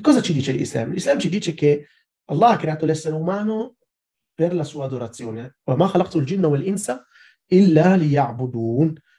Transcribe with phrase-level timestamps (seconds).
[0.00, 0.92] Cosa ci dice l'Islam?
[0.92, 1.88] L'Islam ci dice che
[2.26, 3.76] Allah ha creato l'essere umano
[4.34, 5.56] per la sua adorazione.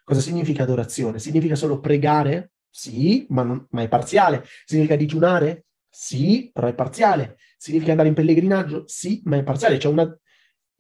[0.03, 1.19] Cosa significa adorazione?
[1.19, 2.51] Significa solo pregare?
[2.69, 4.45] Sì, ma, non, ma è parziale.
[4.65, 5.65] Significa digiunare?
[5.89, 7.37] Sì, però è parziale.
[7.57, 8.83] Significa andare in pellegrinaggio?
[8.87, 9.77] Sì, ma è parziale.
[9.77, 10.17] C'è una...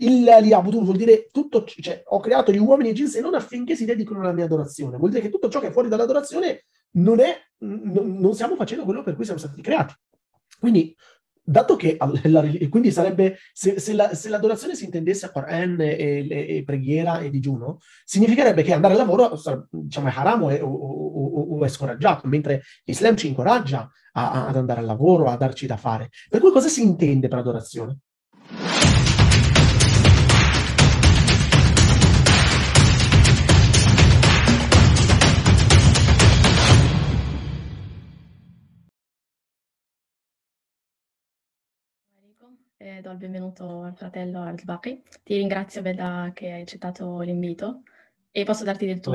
[0.01, 3.83] Il liabudun vuol dire tutto, cioè ho creato gli uomini e jinsi non affinché si
[3.83, 4.97] dedichino alla mia adorazione.
[4.97, 8.83] Vuol dire che tutto ciò che è fuori dall'adorazione non è, non, non stiamo facendo
[8.83, 9.93] quello per cui siamo stati creati.
[10.59, 10.95] Quindi
[11.49, 16.27] dato che la, quindi sarebbe se, se, la, se, l'adorazione si intendesse a Quran e,
[16.29, 19.31] e, e, preghiera e digiuno, significherebbe che andare al lavoro
[19.69, 24.47] diciamo, è haram o, o, o, o, è scoraggiato, mentre l'Islam ci incoraggia a, a,
[24.47, 26.09] ad andare al lavoro, a darci da fare.
[26.29, 27.97] Per cui cosa si intende per adorazione?
[42.78, 45.02] e do il benvenuto al fratello Al-Baqi.
[45.22, 47.82] Ti ringrazio Bella che hai accettato l'invito
[48.30, 49.12] e posso darti del tuo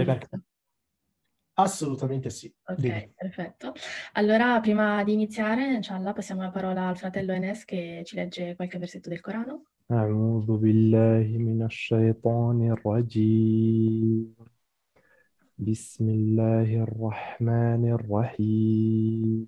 [1.54, 2.54] Assolutamente sì.
[2.64, 3.12] Ok, Dimmi.
[3.16, 3.74] perfetto.
[4.14, 8.78] Allora, prima di iniziare, inshallah, passiamo la parola al fratello Enes che ci legge qualche
[8.78, 9.64] versetto del Corano.
[9.92, 14.36] أعوذ بالله من الشيطان الرجيم
[15.58, 19.48] بسم الله الرحمن الرحيم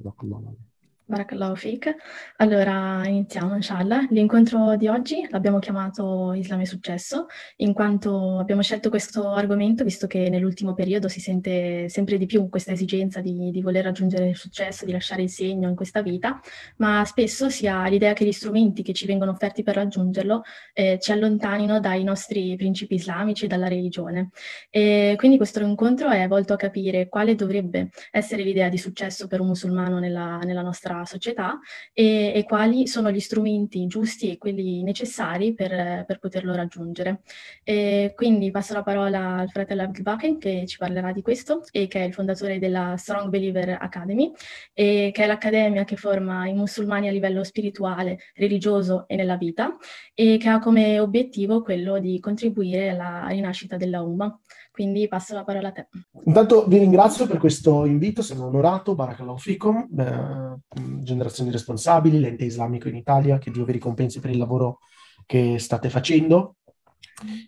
[0.00, 0.69] Sadakallahu aleyhi.
[1.10, 1.92] Barakallahu fik.
[2.36, 4.06] Allora iniziamo, inshallah.
[4.10, 7.26] L'incontro di oggi l'abbiamo chiamato Islam e successo,
[7.56, 12.48] in quanto abbiamo scelto questo argomento, visto che nell'ultimo periodo si sente sempre di più
[12.48, 16.40] questa esigenza di, di voler raggiungere il successo, di lasciare il segno in questa vita,
[16.76, 20.98] ma spesso si ha l'idea che gli strumenti che ci vengono offerti per raggiungerlo eh,
[21.00, 24.30] ci allontanino dai nostri principi islamici e dalla religione.
[24.70, 29.40] E quindi questo incontro è volto a capire quale dovrebbe essere l'idea di successo per
[29.40, 31.58] un musulmano nella, nella nostra società
[31.92, 37.22] e, e, quali sono gli strumenti giusti e quelli necessari per, per poterlo raggiungere.
[37.64, 42.00] E quindi passo la parola al fratello Abdelbaken che ci parlerà di questo e che
[42.00, 44.32] è il fondatore della Strong Believer Academy
[44.72, 49.76] che è l'accademia che forma i musulmani a livello spirituale, religioso e nella vita
[50.14, 54.38] e che ha come obiettivo quello di contribuire alla rinascita della Umma.
[54.70, 55.88] Quindi passo la parola a te.
[56.24, 60.56] Intanto vi ringrazio per questo invito, sono onorato, Barakallahu Fikum, eh,
[61.02, 64.78] Generazioni Responsabili, l'ente islamico in Italia, che Dio vi ricompensi per il lavoro
[65.26, 66.56] che state facendo.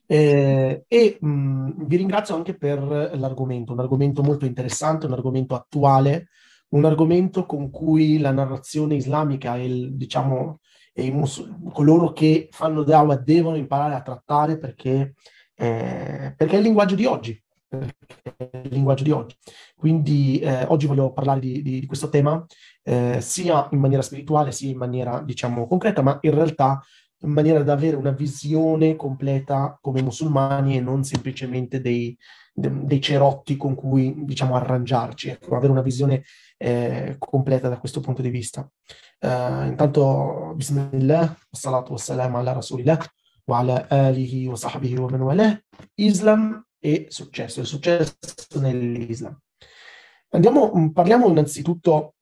[0.07, 2.83] Eh, e mh, mm, vi ringrazio anche per
[3.15, 6.29] l'argomento, un argomento molto interessante, un argomento attuale,
[6.71, 10.61] un argomento con cui la narrazione islamica e, il, diciamo,
[10.93, 15.15] e musul- coloro che fanno dawah devono imparare a trattare perché
[15.63, 17.41] eh, perché è il linguaggio di oggi.
[17.71, 19.37] il linguaggio di oggi.
[19.77, 22.45] Quindi eh, oggi voglio parlare di, di, di questo tema
[22.83, 26.83] eh, sia in maniera spirituale sia in maniera, diciamo, concreta, ma in realtà
[27.21, 32.17] in maniera da avere una visione completa come musulmani e non semplicemente dei,
[32.53, 36.25] dei cerotti con cui, diciamo, arrangiarci, ecco, avere una visione
[36.59, 38.69] eh, completa da questo punto di vista.
[39.21, 42.99] Uh, intanto, bismillah, salatu wassalam ala rasulillah,
[43.48, 45.62] وعلى آله وصحبه ومن والاه,
[46.00, 48.16] Islam e successo, il successo
[48.56, 49.38] nell'Islam.
[50.30, 52.16] Andiamo, mm, parliamo innanzitutto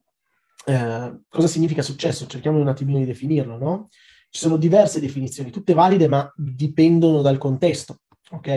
[0.65, 3.87] eh, cosa significa successo, cerchiamo un attimino di definirlo, no?
[4.29, 7.99] Ci sono diverse definizioni, tutte valide, ma dipendono dal contesto,
[8.31, 8.47] ok?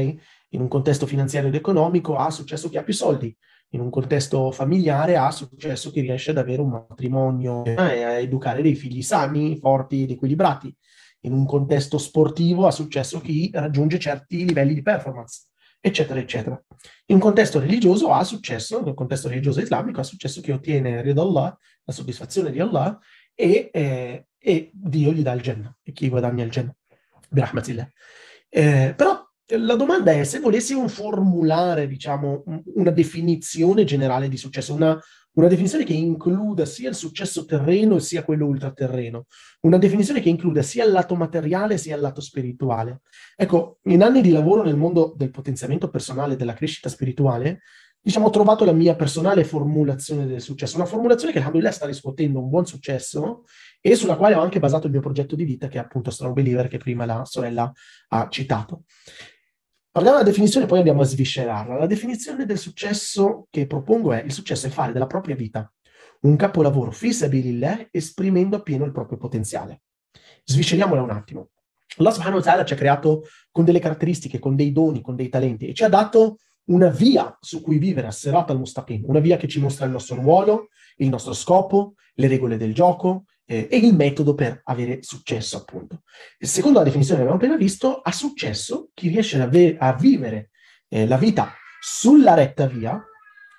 [0.50, 3.34] In un contesto finanziario ed economico ha successo chi ha più soldi,
[3.70, 8.62] in un contesto familiare ha successo chi riesce ad avere un matrimonio e a educare
[8.62, 10.74] dei figli sani, forti ed equilibrati
[11.25, 15.47] in un contesto sportivo ha successo chi raggiunge certi livelli di performance,
[15.79, 16.61] eccetera, eccetera.
[17.08, 21.58] In un contesto religioso ha successo, nel contesto religioso islamico, ha successo chi ottiene Allah,
[21.84, 22.97] la soddisfazione di Allah,
[23.35, 26.75] e, eh, e Dio gli dà il Jannah, e chi guadagna il Jannah.
[28.49, 29.20] Eh, però
[29.58, 32.43] la domanda è se volessimo formulare, diciamo,
[32.75, 34.99] una definizione generale di successo, una,
[35.34, 39.26] una definizione che includa sia il successo terreno sia quello ultraterreno,
[39.62, 43.02] una definizione che includa sia il lato materiale sia il lato spirituale.
[43.35, 47.62] Ecco, in anni di lavoro nel mondo del potenziamento personale, della crescita spirituale,
[48.00, 52.40] diciamo, ho trovato la mia personale formulazione del successo, una formulazione che alhamdulillah sta riscuotendo
[52.40, 53.46] un buon successo
[53.82, 56.34] e sulla quale ho anche basato il mio progetto di vita, che è appunto Strong
[56.34, 57.72] Believer, che prima la sorella
[58.09, 58.84] ha citato.
[59.93, 61.78] Parliamo della definizione, poi andiamo a sviscerarla.
[61.78, 65.72] La definizione del successo che propongo è: il successo è fare della propria vita
[66.22, 69.84] un capolavoro fisabilillah esprimendo appieno il proprio potenziale.
[70.45, 71.49] Svisceriamola un attimo.
[71.97, 75.67] Allah subhanahu wa ci ha creato con delle caratteristiche, con dei doni, con dei talenti
[75.67, 76.37] e ci ha dato
[76.72, 80.16] una via su cui vivere asserrata al mustaqim, una via che ci mostra il nostro
[80.16, 85.57] ruolo, il nostro scopo, le regole del gioco eh, e il metodo per avere successo,
[85.57, 86.03] appunto.
[86.37, 89.93] E secondo la definizione che abbiamo appena visto, ha successo chi riesce a, ve- a
[89.93, 90.51] vivere
[90.90, 93.03] eh, la vita sulla retta via,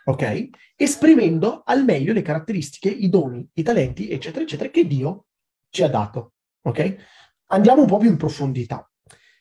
[0.04, 0.48] ok?
[0.76, 5.26] Esprimendo al meglio le caratteristiche, i doni, i talenti, eccetera, eccetera, che Dio
[5.69, 6.32] ci ha dato,
[6.62, 6.96] ok?
[7.48, 8.88] Andiamo un po' più in profondità.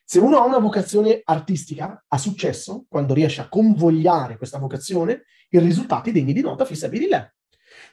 [0.05, 5.61] Se uno ha una vocazione artistica, ha successo quando riesce a convogliare questa vocazione in
[5.61, 7.33] risultati degni di nota fissabilillah.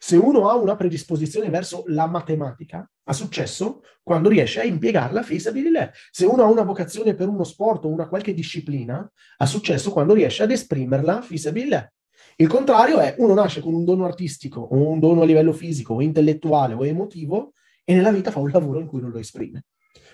[0.02, 5.90] Se uno ha una predisposizione verso la matematica, ha successo quando riesce a impiegarla fissabilillah.
[6.10, 9.06] Se uno ha una vocazione per uno sport o una qualche disciplina,
[9.36, 11.92] ha successo quando riesce ad esprimerla fissabilillah.
[12.36, 15.92] Il contrario è uno nasce con un dono artistico o un dono a livello fisico
[15.92, 17.52] o intellettuale o emotivo
[17.84, 19.66] e nella vita fa un lavoro in cui non lo esprime.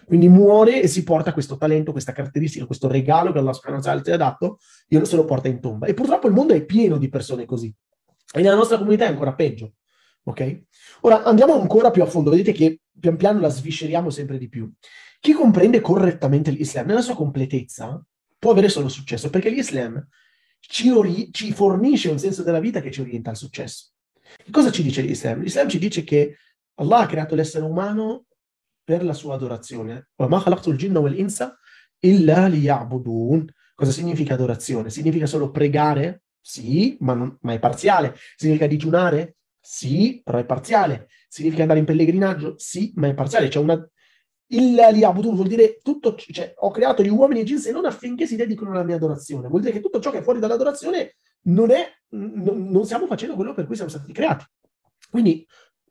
[0.05, 3.87] Quindi muore e si porta questo talento, questa caratteristica, questo regalo che Allah subhanahu wa
[3.87, 4.59] ta'ala ti ha dato,
[4.89, 5.87] io se lo porta in tomba.
[5.87, 7.73] E purtroppo il mondo è pieno di persone così.
[8.33, 9.75] E nella nostra comunità è ancora peggio.
[10.25, 10.63] Ok?
[11.03, 12.31] Ora andiamo ancora più a fondo.
[12.31, 14.71] Vedete che pian piano la svisceriamo sempre di più.
[15.21, 18.05] Chi comprende correttamente l'Islam nella sua completezza
[18.39, 20.07] può avere solo successo, perché l'Islam
[20.61, 23.93] ci, ori- ci fornisce un senso della vita che ci orienta al successo.
[24.21, 25.41] Che cosa ci dice l'Islam?
[25.41, 26.37] L'Islam ci dice che
[26.75, 28.27] Allah ha creato l'essere umano
[28.85, 30.09] per la sua adorazione.
[33.75, 34.91] Cosa significa adorazione?
[34.91, 36.23] Significa solo pregare?
[36.49, 38.15] Sì, ma, non, ma è parziale.
[38.37, 39.39] Significa digiunare?
[39.61, 41.09] Sì, però è parziale.
[41.27, 42.55] Significa andare in pellegrinaggio?
[42.57, 43.49] Sì, ma è parziale.
[43.49, 43.75] C'è una...
[44.51, 48.29] Il liabudun vuol dire tutto, cioè ho creato gli uomini e i jinsi non affinché
[48.29, 49.49] si dedichino alla mia adorazione.
[49.49, 51.17] Vuol dire che tutto ciò che è fuori dall'adorazione
[51.47, 54.45] non è, non, non stiamo facendo quello per cui siamo stati creati.
[55.11, 55.45] Quindi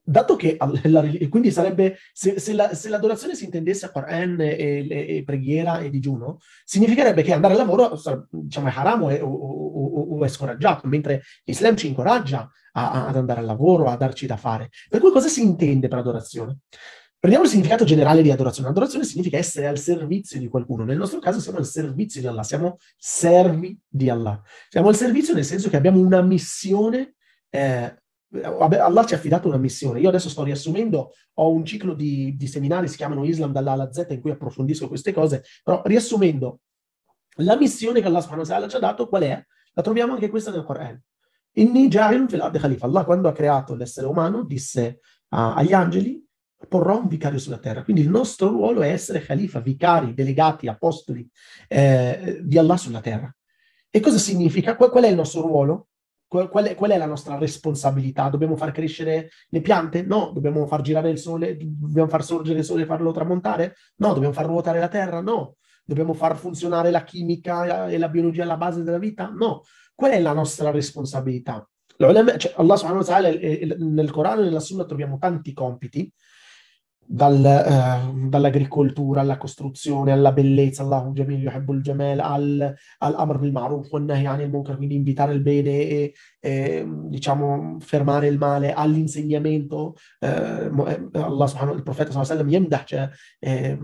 [0.07, 4.87] dato che la, quindi sarebbe se, se, la, se, l'adorazione si intendesse a Quran e,
[4.87, 7.99] e, e, preghiera e digiuno, significherebbe che andare al lavoro
[8.29, 13.15] diciamo, è haram o, o, o, è scoraggiato, mentre l'Islam ci incoraggia a, a, ad
[13.15, 14.69] andare al lavoro, a darci da fare.
[14.89, 16.59] Per cui cosa si intende per adorazione?
[17.17, 18.69] Prendiamo il significato generale di adorazione.
[18.69, 20.83] Adorazione significa essere al servizio di qualcuno.
[20.83, 24.39] Nel nostro caso siamo al servizio di Allah, siamo servi di Allah.
[24.69, 27.15] Siamo al servizio nel senso che abbiamo una missione
[27.49, 27.95] eh,
[28.43, 29.99] Allah ci ha affidato una missione.
[29.99, 33.91] Io adesso sto riassumendo, ho un ciclo di, di seminari, si chiamano Islam dall'A alla
[33.91, 36.59] Z, in cui approfondisco queste cose, però riassumendo,
[37.39, 39.45] la missione che Allah ci ha dato, qual è?
[39.75, 40.99] La troviamo anche questa nel Quran.
[41.57, 42.85] Inni ja'ilun fil ardi khalifa.
[42.85, 44.99] Allah quando ha creato l'essere umano disse
[45.29, 46.25] uh, agli angeli
[46.67, 47.83] porrò un vicario sulla terra.
[47.83, 51.27] Quindi il nostro ruolo è essere khalifa, vicari, delegati, apostoli
[51.67, 53.33] eh, di Allah sulla terra.
[53.89, 54.75] E cosa significa?
[54.75, 55.87] Qual, qual è il nostro ruolo?
[56.27, 58.29] Qual è, qual è, la nostra responsabilità?
[58.29, 60.01] Dobbiamo far crescere le piante?
[60.01, 60.31] No.
[60.33, 61.55] Dobbiamo far girare il sole?
[61.57, 63.75] Dobbiamo far sorgere il sole e farlo tramontare?
[63.97, 64.13] No.
[64.13, 65.21] Dobbiamo far ruotare la terra?
[65.21, 65.57] No.
[65.85, 69.29] Dobbiamo far funzionare la chimica e la biologia alla base della vita?
[69.29, 69.61] No.
[69.93, 71.67] Qual è la nostra responsabilità?
[71.97, 76.11] Cioè, Allah subhanahu wa ta'ala nel Corano e nella Sunna troviamo tanti compiti
[77.07, 83.93] dal, eh, dall'agricoltura alla costruzione, alla bellezza, Allahu Jamil yuhibbul jamal, al, all'amr bil ma'ruf
[83.93, 91.09] anil munkar, quindi invitare il bene e, e, diciamo fermare il male, all'insegnamento, eh, eh
[91.13, 93.09] Allah subhanahu, il profeta sallallahu yamdah, cioè,
[93.39, 93.77] eh,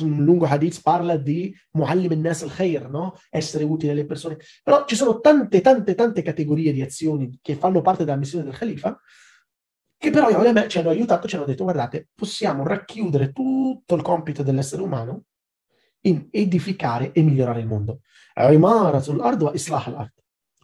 [0.00, 3.14] un lungo hadith parla di muallim al-nas al-khair, no?
[3.30, 4.36] essere utile alle persone.
[4.62, 8.56] Però ci sono tante, tante, tante categorie di azioni che fanno parte della missione del
[8.56, 9.00] Khalifa
[9.98, 14.02] che però io, me ci hanno aiutato, ci hanno detto guardate, possiamo racchiudere tutto il
[14.02, 15.24] compito dell'essere umano
[16.02, 18.00] in edificare e migliorare il mondo.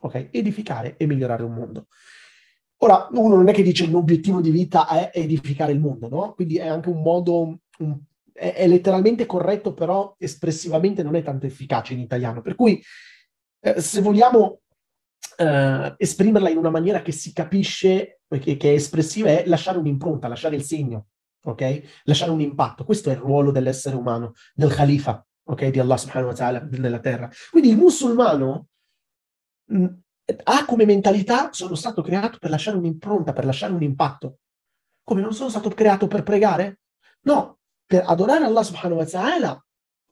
[0.00, 0.28] Ok?
[0.30, 1.86] Edificare e migliorare un mondo.
[2.78, 6.32] Ora, uno non è che dice l'obiettivo di vita è edificare il mondo, no?
[6.34, 7.98] Quindi è anche un modo, un,
[8.32, 12.42] è, è, letteralmente corretto, però espressivamente non è tanto efficace in italiano.
[12.42, 12.82] Per cui,
[13.60, 14.62] eh, se vogliamo
[15.36, 20.28] eh, esprimerla in una maniera che si capisce, che, che è espressiva, è lasciare un'impronta,
[20.28, 21.08] lasciare il segno,
[21.44, 22.02] ok?
[22.04, 22.84] Lasciare un impatto.
[22.84, 25.68] Questo è il ruolo dell'essere umano, del Khalifa, ok?
[25.68, 27.30] Di Allah subhanahu wa ta'ala nella terra.
[27.50, 28.68] Quindi il musulmano
[29.70, 29.86] mh,
[30.44, 34.38] ha come mentalità, sono stato creato per lasciare un'impronta, per lasciare un impatto.
[35.04, 36.80] Come non sono stato creato per pregare?
[37.22, 39.64] No, per adorare Allah subhanahu wa ta'ala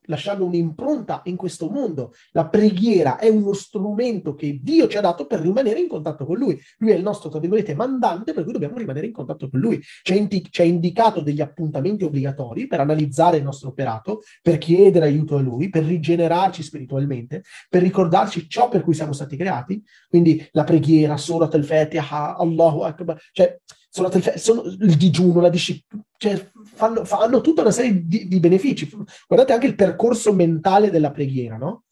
[0.04, 2.12] lasciando un'impronta in questo mondo.
[2.32, 6.38] La preghiera è uno strumento che Dio ci ha dato per rimanere in contatto con
[6.38, 6.58] Lui.
[6.78, 9.80] Lui è il nostro, tra virgolette, mandante, per cui dobbiamo rimanere in contatto con Lui.
[9.80, 14.58] Ci ha, indi- ci ha indicato degli appuntamenti obbligatori per analizzare il nostro operato, per
[14.58, 19.82] chiedere aiuto a Lui, per rigenerarci spiritualmente, per ricordarci ciò per cui siamo stati creati.
[20.08, 23.58] Quindi la preghiera, Surat al-Fatiha, Allahu Akbar, cioè
[23.92, 28.88] Al sono, il digiuno, la disciplina, cioè fanno, fanno, tutta una serie di, di, benefici.
[29.26, 31.84] Guardate anche il percorso mentale della preghiera, no?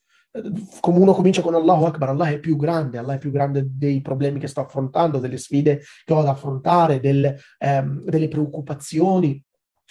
[0.81, 4.01] Come uno comincia con Allahu Akbar, Allah è più grande, Allah è più grande dei
[4.01, 9.43] problemi che sto affrontando, delle sfide che ho da affrontare, del, ehm, delle preoccupazioni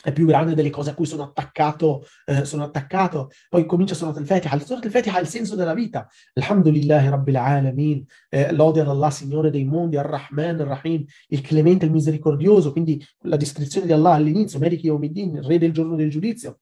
[0.04, 3.32] è più grande delle cose a cui sono attaccato, eh, sono attaccato.
[3.50, 4.60] Poi comincia Surat al-Fatiha.
[4.60, 6.08] Surat al-Fatiha ha il senso della vita.
[6.34, 11.92] Alhamdulillah Rabbil Alamin, eh, lode ad Allah, Signore dei mondi, Ar-Rahman, Ar-Rahim, il clemente, il
[11.92, 12.72] misericordioso.
[12.72, 16.60] Quindi la descrizione di Allah all'inizio, Meriki Yawmiddin, re del giorno del giudizio.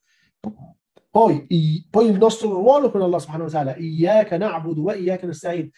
[1.09, 5.25] Poi, i, poi, il nostro ruolo con Allah subhanahu wa ta'ala, Iyaka na'budu wa iyaka
[5.25, 5.69] nasta'in.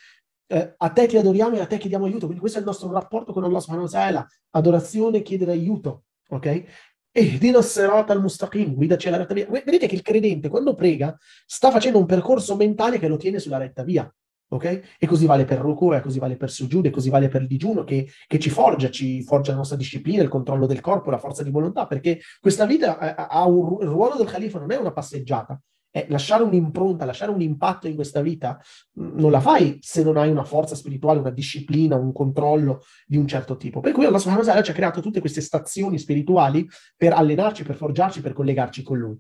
[0.50, 2.26] Eh, a te ti adoriamo e a te chiediamo aiuto.
[2.26, 4.28] Quindi questo è il nostro rapporto con Allah subhanahu wa ta'ala.
[4.52, 6.04] Adorazione, chiedere aiuto.
[6.30, 6.64] Ok?
[7.12, 9.48] Ehdina serata al mustaqim, guidaci alla retta via.
[9.50, 13.58] Vedete che il credente quando prega sta facendo un percorso mentale che lo tiene sulla
[13.58, 14.12] retta via.
[14.50, 14.96] Ok?
[14.98, 17.48] E così vale per Ruku, e così vale per Sujud, e così vale per il
[17.48, 21.18] digiuno, che, che, ci forgia, ci forgia la nostra disciplina, il controllo del corpo, la
[21.18, 24.78] forza di volontà, perché questa vita ha, ha un, il ruolo del califa non è
[24.78, 25.60] una passeggiata,
[25.98, 28.60] eh, lasciare un'impronta, lasciare un impatto in questa vita,
[29.00, 33.18] mm, non la fai se non hai una forza spirituale, una disciplina, un controllo di
[33.18, 33.80] un certo tipo.
[33.80, 37.64] Per cui Allah subhanahu wa ta'ala ci ha creato tutte queste stazioni spirituali per allenarci,
[37.64, 39.18] per forgiarci, per collegarci con Lui.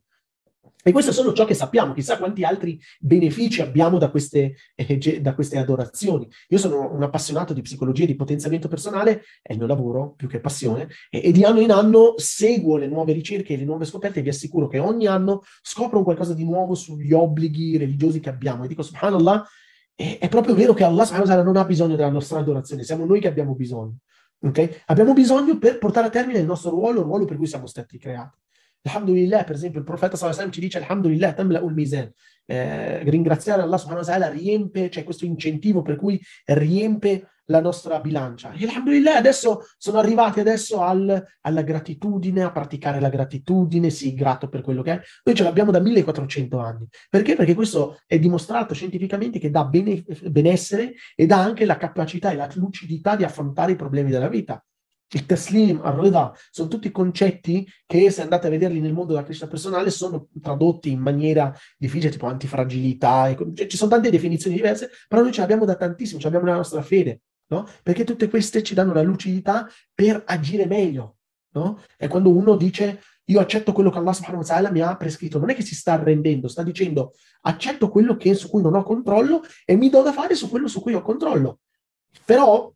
[0.83, 5.19] E questo è solo ciò che sappiamo, chissà quanti altri benefici abbiamo da queste, eh,
[5.19, 6.27] da queste adorazioni.
[6.49, 10.27] Io sono un appassionato di psicologia e di potenziamento personale, è il mio lavoro più
[10.27, 13.85] che passione, e, e, di anno in anno seguo le nuove ricerche e le nuove
[13.85, 18.29] scoperte e vi assicuro che ogni anno scopro qualcosa di nuovo sugli obblighi religiosi che
[18.29, 18.63] abbiamo.
[18.63, 19.45] E dico, subhanallah,
[19.93, 21.05] è, è proprio vero che Allah
[21.41, 23.97] non ha bisogno della nostra adorazione, siamo noi che abbiamo bisogno.
[24.39, 24.83] Okay?
[24.85, 27.97] Abbiamo bisogno per portare a termine il nostro ruolo, il ruolo per cui siamo stati
[27.97, 28.37] creati.
[28.83, 32.11] Alhamdulillah, per esempio, il profeta sallallahu ci dice Alhamdulillah, tamla'ul mizan.
[32.45, 37.99] Eh, ringraziare Allah subhanahu wa ta'ala riempie, c'è questo incentivo per cui riempie la nostra
[37.99, 38.51] bilancia.
[38.53, 44.47] E alhamdulillah adesso sono arrivati adesso al, alla gratitudine, a praticare la gratitudine, sì, grato
[44.47, 45.01] per quello che è.
[45.23, 46.87] Noi ce l'abbiamo da 1400 anni.
[47.09, 47.35] Perché?
[47.35, 52.35] Perché questo è dimostrato scientificamente che dà bene, benessere e dà anche la capacità e
[52.35, 54.61] la lucidità di affrontare i problemi della vita
[55.11, 59.47] il taslim, al-rida, sono tutti concetti che se andate a vederli nel mondo della crescita
[59.47, 65.21] personale sono tradotti in maniera difficile, tipo antifragilità, cioè, ci sono tante definizioni diverse, però
[65.21, 67.65] noi ce l'abbiamo da tantissimo, ce l'abbiamo nella nostra fede, no?
[67.83, 71.17] Perché tutte queste ci danno la lucidità per agire meglio,
[71.53, 71.79] no?
[71.95, 75.39] È quando uno dice io accetto quello che Allah subhanahu wa ta'ala mi ha prescritto,
[75.39, 78.83] non è che si sta arrendendo, sta dicendo accetto quello che, su cui non ho
[78.83, 81.59] controllo e mi do da fare su quello su cui ho controllo.
[82.23, 82.73] Però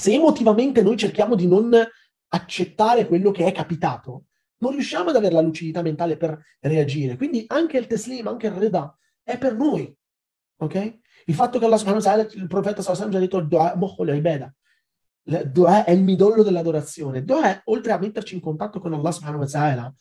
[0.00, 1.76] se emotivamente noi cerchiamo di non
[2.28, 4.24] accettare quello che è capitato,
[4.60, 7.18] non riusciamo ad avere la lucidità mentale per reagire.
[7.18, 9.94] Quindi anche il teslim, anche il reda, è per noi.
[10.56, 10.98] Ok?
[11.26, 14.54] Il fatto che Allah subhanahu wa ta'ala, il profeta sallallahu già detto il ibada.
[15.24, 17.18] Il dua è il midollo dell'adorazione.
[17.18, 19.94] Il dua, oltre a metterci in contatto con Allah subhanahu wa ta'ala,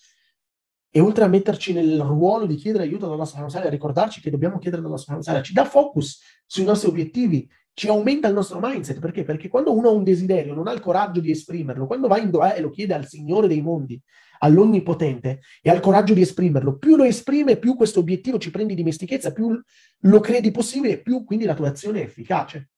[0.91, 4.21] e oltre a metterci nel ruolo di chiedere aiuto ad Allah subhanahu wa ta'ala, ricordarci
[4.21, 8.33] che dobbiamo chiedere ad Allah subhanahu ci dà focus sui nostri obiettivi, ci aumenta il
[8.33, 8.99] nostro mindset.
[8.99, 9.23] Perché?
[9.23, 12.29] Perché quando uno ha un desiderio, non ha il coraggio di esprimerlo, quando va in
[12.29, 13.99] Doha e lo chiede al Signore dei mondi,
[14.39, 18.75] all'Onnipotente, e ha il coraggio di esprimerlo, più lo esprime, più questo obiettivo ci prendi
[18.75, 19.59] dimestichezza, più
[20.01, 22.69] lo credi possibile, più quindi la tua azione è efficace.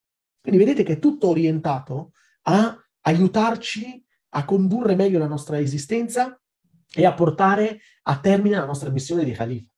[0.41, 2.11] Quindi vedete che è tutto orientato
[2.43, 6.39] a aiutarci a condurre meglio la nostra esistenza
[6.93, 9.69] e a portare a termine la nostra missione di Khalifa.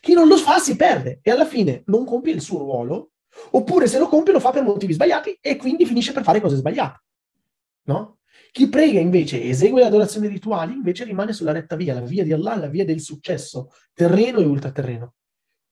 [0.00, 3.11] Chi non lo fa si perde e alla fine non compie il suo ruolo
[3.52, 6.56] Oppure se lo compie lo fa per motivi sbagliati e quindi finisce per fare cose
[6.56, 7.02] sbagliate.
[7.84, 8.18] No?
[8.50, 12.22] Chi prega invece e esegue le adorazioni rituali invece rimane sulla retta via, la via
[12.22, 15.14] di Allah, la via del successo terreno e ultraterreno.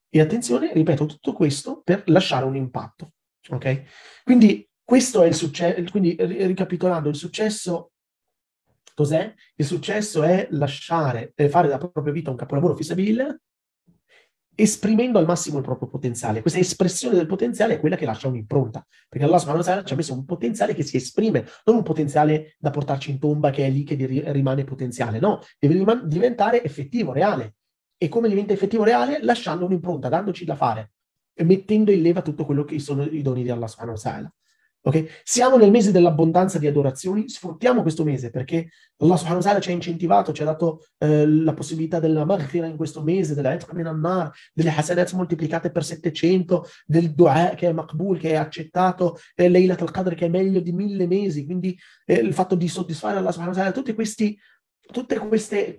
[0.08, 3.12] E attenzione, ripeto, tutto questo per lasciare un impatto.
[3.50, 3.82] Ok?
[4.24, 7.92] Quindi questo è il successo, quindi ricapitolando, il successo
[8.94, 9.32] cos'è?
[9.54, 13.42] Il successo è lasciare, è fare della propria vita un capolavoro fisabile
[14.62, 16.40] esprimendo al massimo il proprio potenziale.
[16.40, 19.96] Questa espressione del potenziale è quella che lascia un'impronta, perché Allah subhanahu wa ci ha
[19.96, 23.70] messo un potenziale che si esprime, non un potenziale da portarci in tomba che è
[23.70, 23.94] lì che
[24.32, 27.54] rimane potenziale, no, deve riman- diventare effettivo, reale.
[27.96, 29.22] E come diventa effettivo, reale?
[29.22, 30.92] Lasciando un'impronta, dandoci da fare,
[31.42, 34.34] mettendo in leva tutto quello che sono i doni di Allah subhanahu wa ta'ala.
[34.82, 35.20] Ok?
[35.24, 39.68] Siamo nel mese dell'abbondanza di adorazioni, sfruttiamo questo mese perché Allah subhanahu wa ta'ala ci
[39.68, 43.74] ha incentivato, ci ha dato eh, la possibilità della maghfira in questo mese, della etqa
[43.74, 49.18] min annar, delle hasanat moltiplicate per 700, del dua che è maqbul, che è accettato,
[49.34, 53.18] eh, Laylat al-Qadr che è meglio di mille mesi, quindi eh, il fatto di soddisfare
[53.18, 54.38] Allah subhanahu wa ta'ala, tutti questi,
[54.90, 55.14] tutti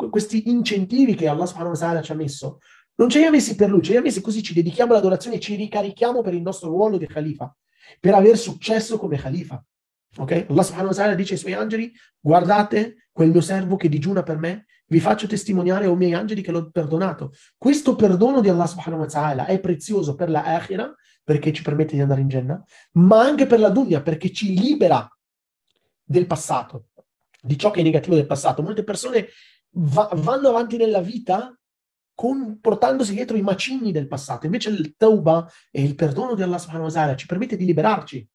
[0.10, 2.60] questi incentivi che Allah subhanahu wa ta'ala ci ha messo,
[2.98, 5.38] non ce li ha messi per lui, ce li ha messi così ci dedichiamo all'adorazione
[5.38, 7.52] e ci ricarichiamo per il nostro ruolo di Khalifa
[8.00, 9.64] per aver successo come califa.
[10.18, 10.46] Ok?
[10.50, 14.38] Allah subhanahu wa ta'ala dice ai suoi angeli, guardate quel mio servo che digiuna per
[14.38, 17.34] me, vi faccio testimoniare o miei angeli che l'ho perdonato.
[17.58, 20.94] Questo perdono di Allah subhanahu wa ta'ala è prezioso per la akhira,
[21.24, 22.62] perché ci permette di andare in Jannah,
[22.94, 25.08] ma anche per la dunya, perché ci libera
[26.04, 26.88] del passato,
[27.42, 28.62] di ciò che è negativo del passato.
[28.62, 29.28] Molte persone
[29.72, 31.58] va- vanno avanti nella vita
[32.14, 34.46] con, portandosi dietro i macigni del passato.
[34.46, 38.28] Invece il tauba e il perdono di Allah subhanahu wa ta'ala ci permette di liberarci.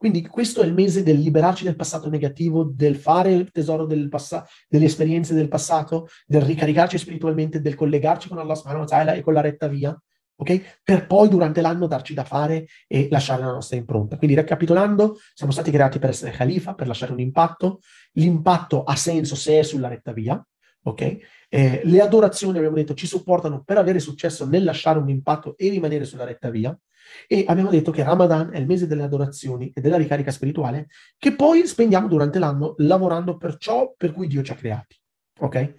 [0.00, 4.08] Quindi questo è il mese del liberarci del passato negativo, del fare il tesoro del
[4.08, 9.12] passato, delle esperienze del passato, del ricaricarci spiritualmente, del collegarci con Allah subhanahu wa ta'ala
[9.12, 9.94] e con la retta via,
[10.36, 10.80] ok?
[10.82, 14.16] Per poi durante l'anno darci da fare e lasciare la nostra impronta.
[14.16, 17.80] Quindi ricapitolando, siamo stati creati per essere califa, per lasciare un impatto.
[18.12, 20.42] L'impatto ha senso se è sulla retta via,
[20.84, 21.18] ok?
[21.52, 25.68] Eh, le adorazioni, abbiamo detto, ci supportano per avere successo nel lasciare un impatto e
[25.68, 26.78] rimanere sulla retta via.
[27.26, 30.86] E abbiamo detto che Ramadan è il mese delle adorazioni e della ricarica spirituale,
[31.18, 34.96] che poi spendiamo durante l'anno lavorando per ciò per cui Dio ci ha creati.
[35.40, 35.74] Ok?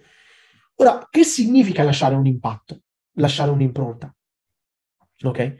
[0.76, 2.82] Ora, che significa lasciare un impatto?
[3.14, 4.14] Lasciare un'impronta?
[5.22, 5.54] Ok?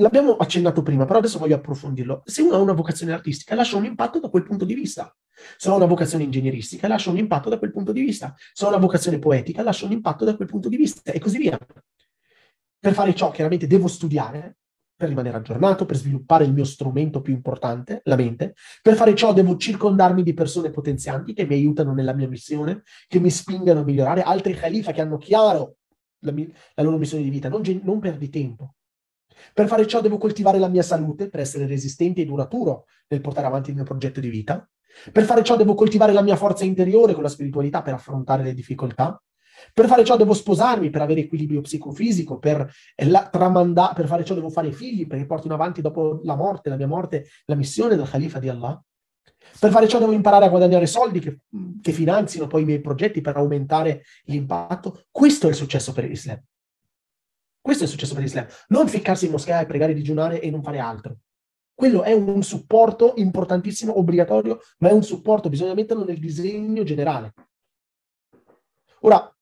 [0.00, 2.22] L'abbiamo accennato prima, però adesso voglio approfondirlo.
[2.24, 5.14] Se uno ha una vocazione artistica, lascia un impatto da quel punto di vista.
[5.58, 8.34] Se ho una vocazione ingegneristica, lascio un impatto da quel punto di vista.
[8.52, 11.38] Se ho una vocazione poetica, lascio un impatto da quel punto di vista e così
[11.38, 11.58] via.
[12.78, 14.56] Per fare ciò, chiaramente, devo studiare
[14.96, 18.54] per rimanere aggiornato, per sviluppare il mio strumento più importante, la mente.
[18.80, 23.18] Per fare ciò devo circondarmi di persone potenzianti che mi aiutano nella mia missione, che
[23.18, 25.76] mi spingano a migliorare, altri califa che hanno chiaro
[26.20, 26.32] la,
[26.74, 27.50] la loro missione di vita.
[27.50, 28.74] Non, non perdi tempo.
[29.52, 33.46] Per fare ciò devo coltivare la mia salute per essere resistente e duraturo nel portare
[33.46, 34.68] avanti il mio progetto di vita.
[35.12, 38.54] Per fare ciò devo coltivare la mia forza interiore con la spiritualità per affrontare le
[38.54, 39.22] difficoltà.
[39.72, 42.72] Per fare ciò devo sposarmi per avere equilibrio psicofisico, per,
[43.04, 46.76] la, tramanda- per fare ciò devo fare figli perché portino avanti dopo la morte, la
[46.76, 48.82] mia morte, la missione del Khalifa di Allah.
[49.58, 51.40] Per fare ciò devo imparare a guadagnare soldi che,
[51.80, 55.04] che finanzino poi i miei progetti per aumentare l'impatto.
[55.10, 56.40] Questo è il successo per l'Islam.
[57.60, 58.46] Questo è successo per l'Islam.
[58.68, 61.18] Non ficcarsi in moschea e pregare, digiunare e non fare altro.
[61.74, 67.32] Quello è un supporto importantissimo, obbligatorio, ma è un supporto, bisogna metterlo nel disegno generale.
[69.00, 69.34] Ora,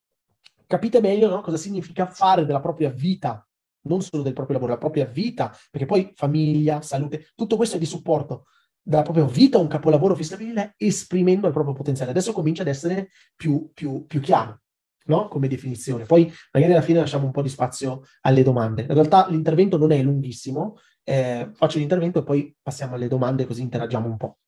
[0.66, 3.44] capite meglio no, cosa significa fare della propria vita,
[3.88, 7.78] non solo del proprio lavoro, la propria vita, perché poi famiglia, salute, tutto questo è
[7.78, 8.44] di supporto
[8.80, 12.12] della propria vita un capolavoro fiscabile esprimendo il proprio potenziale.
[12.12, 14.60] Adesso comincia ad essere più, più, più chiaro.
[15.08, 15.28] No?
[15.28, 16.04] come definizione.
[16.04, 18.82] Poi magari alla fine lasciamo un po' di spazio alle domande.
[18.82, 23.62] In realtà l'intervento non è lunghissimo, eh, faccio l'intervento e poi passiamo alle domande così
[23.62, 24.38] interagiamo un po'.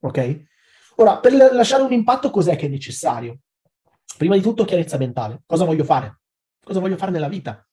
[0.00, 0.42] Ok?
[0.96, 3.38] Ora, per lasciare un impatto cos'è che è necessario?
[4.16, 5.42] Prima di tutto chiarezza mentale.
[5.46, 6.20] Cosa voglio fare?
[6.60, 7.64] Cosa voglio fare nella vita?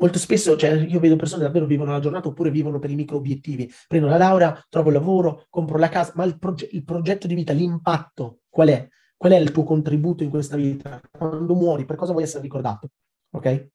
[0.00, 2.94] Molto spesso, cioè, io vedo persone che davvero vivono la giornata oppure vivono per i
[2.94, 3.68] micro obiettivi.
[3.88, 7.34] Prendo la laurea, trovo il lavoro, compro la casa, ma il, proge- il progetto di
[7.34, 8.88] vita, l'impatto, qual è?
[9.18, 11.00] Qual è il tuo contributo in questa vita?
[11.10, 12.90] Quando muori, per cosa vuoi essere ricordato?
[13.32, 13.70] Ok?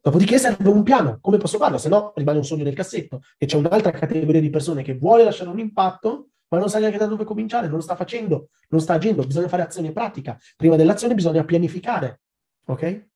[0.00, 1.78] Dopodiché serve un piano, come posso farlo?
[1.78, 5.24] Se no rimane un sogno nel cassetto e c'è un'altra categoria di persone che vuole
[5.24, 8.80] lasciare un impatto, ma non sa neanche da dove cominciare, non lo sta facendo, non
[8.80, 10.38] sta agendo, bisogna fare azione pratica.
[10.56, 12.20] Prima dell'azione bisogna pianificare,
[12.66, 13.06] ok?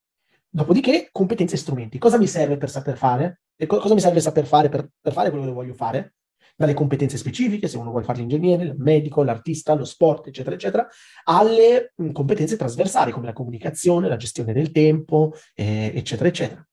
[0.48, 1.98] Dopodiché competenze e strumenti.
[1.98, 3.42] Cosa mi serve per saper fare?
[3.54, 6.14] E co- cosa mi serve saper fare per, per fare quello che voglio fare?
[6.58, 10.88] Dalle competenze specifiche, se uno vuole fare l'ingegnere, il medico, l'artista, lo sport, eccetera, eccetera,
[11.24, 16.68] alle competenze trasversali come la comunicazione, la gestione del tempo, eh, eccetera, eccetera.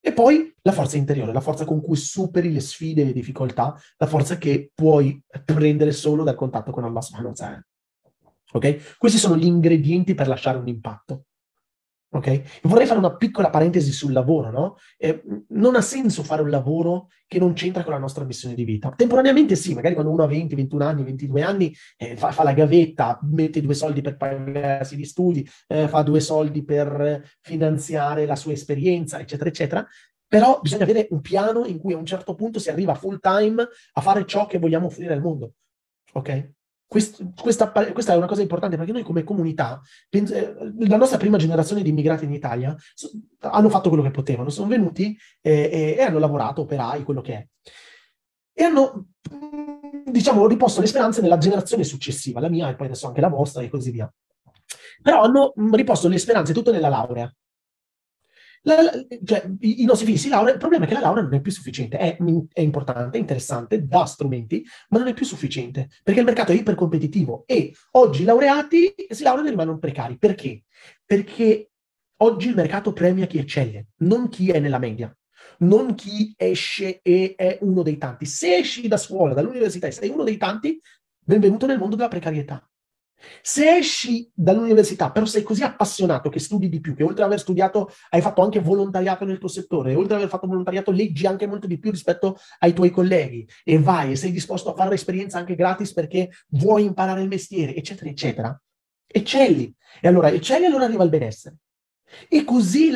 [0.00, 3.80] E poi la forza interiore, la forza con cui superi le sfide e le difficoltà,
[3.98, 7.66] la forza che puoi prendere solo dal contatto con Allah subhanahu wa ta'ala.
[8.54, 8.96] Ok?
[8.98, 11.26] Questi sono gli ingredienti per lasciare un impatto.
[12.12, 12.60] Ok?
[12.62, 14.76] Vorrei fare una piccola parentesi sul lavoro, no?
[14.98, 18.64] Eh, non ha senso fare un lavoro che non c'entra con la nostra missione di
[18.64, 18.90] vita.
[18.90, 22.52] Temporaneamente sì, magari quando uno ha 20, 21 anni, 22 anni, eh, fa, fa, la
[22.52, 28.36] gavetta, mette due soldi per pagarsi gli studi, eh, fa due soldi per finanziare la
[28.36, 29.86] sua esperienza, eccetera, eccetera.
[30.26, 33.68] Però bisogna avere un piano in cui a un certo punto si arriva full time
[33.92, 35.52] a fare ciò che vogliamo offrire al mondo.
[36.14, 36.54] Ok?
[36.90, 41.36] Quest, questa, questa, è una cosa importante perché noi come comunità, eh, la nostra prima
[41.36, 43.08] generazione di immigrati in Italia so,
[43.42, 47.32] hanno fatto quello che potevano, sono venuti eh, e, e, hanno lavorato, operai, quello che
[47.32, 47.46] è.
[48.52, 49.10] E hanno
[50.04, 53.62] diciamo, riposto le speranze nella generazione successiva, la mia e poi adesso anche la vostra
[53.62, 54.12] e così via.
[55.00, 57.32] Però hanno riposto le speranze tutto nella laurea.
[58.62, 58.76] La,
[59.24, 61.40] cioè, i, i, nostri figli si laureano, il problema è che la laurea non è
[61.40, 62.16] più sufficiente, è,
[62.52, 67.44] è, importante, interessante, dà strumenti, ma non è più sufficiente, perché il mercato è ipercompetitivo
[67.46, 70.18] e oggi i laureati si laureano e rimangono precari.
[70.18, 70.64] Perché?
[71.04, 71.70] Perché
[72.18, 75.14] oggi il mercato premia chi eccelle, non chi è nella media
[75.60, 78.26] non chi esce e è uno dei tanti.
[78.26, 80.80] Se esci da scuola, dall'università e sei uno dei tanti,
[81.18, 82.69] benvenuto nel mondo della precarietà.
[83.42, 87.40] Se esci dall'università, però sei così appassionato che studi di più, che oltre ad aver
[87.40, 91.26] studiato hai fatto anche volontariato nel tuo settore, e oltre ad aver fatto volontariato leggi
[91.26, 94.90] anche molto di più rispetto ai tuoi colleghi, e vai e sei disposto a fare
[94.90, 98.62] l'esperienza anche gratis perché vuoi imparare il mestiere, eccetera, eccetera,
[99.06, 99.74] eccelli.
[100.00, 101.56] E allora eccelli, allora arriva il benessere.
[102.28, 102.90] E così,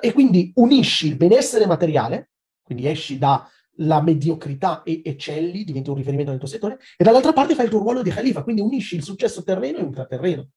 [0.00, 2.30] e quindi unisci il benessere materiale,
[2.62, 3.18] quindi esci
[3.80, 7.70] dalla mediocrità e eccelli, diventi un riferimento nel tuo settore, e dall'altra parte fai il
[7.70, 10.48] tuo ruolo di califa, quindi unisci il successo terreno e ultraterreno.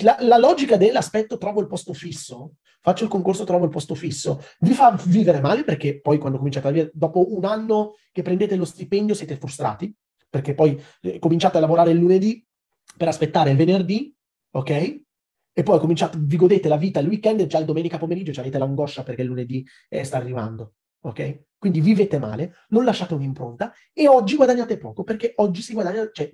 [0.00, 4.40] La, la logica dell'aspetto trovo il posto fisso, faccio il concorso, trovo il posto fisso,
[4.60, 8.56] vi fa vivere male perché poi quando cominciate a vivere, dopo un anno che prendete
[8.56, 9.92] lo stipendio siete frustrati,
[10.28, 12.44] perché poi eh, cominciate a lavorare il lunedì
[12.96, 14.14] per aspettare il venerdì,
[14.52, 15.00] ok?
[15.58, 18.58] e poi cominciate, vi godete la vita il weekend e già il domenica pomeriggio avete
[18.58, 20.74] l'angoscia perché il lunedì eh, sta arrivando.
[21.00, 21.46] Ok?
[21.58, 26.30] Quindi vivete male, non lasciate un'impronta e oggi guadagnate poco perché oggi si guadagna, cioè,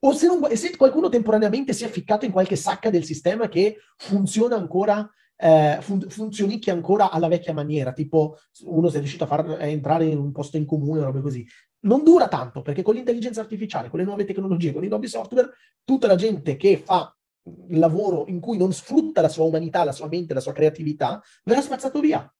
[0.00, 3.76] o se, non, se qualcuno temporaneamente si è ficcato in qualche sacca del sistema che
[3.96, 9.26] funziona ancora eh, fun- funzionicchia ancora alla vecchia maniera, tipo uno si è riuscito a
[9.26, 11.46] far entrare in un posto in comune, robe così.
[11.80, 15.50] Non dura tanto perché con l'intelligenza artificiale, con le nuove tecnologie, con i nuovi software,
[15.84, 17.14] tutta la gente che fa
[17.68, 21.60] lavoro in cui non sfrutta la sua umanità, la sua mente, la sua creatività, verrà
[21.60, 22.33] spazzato via.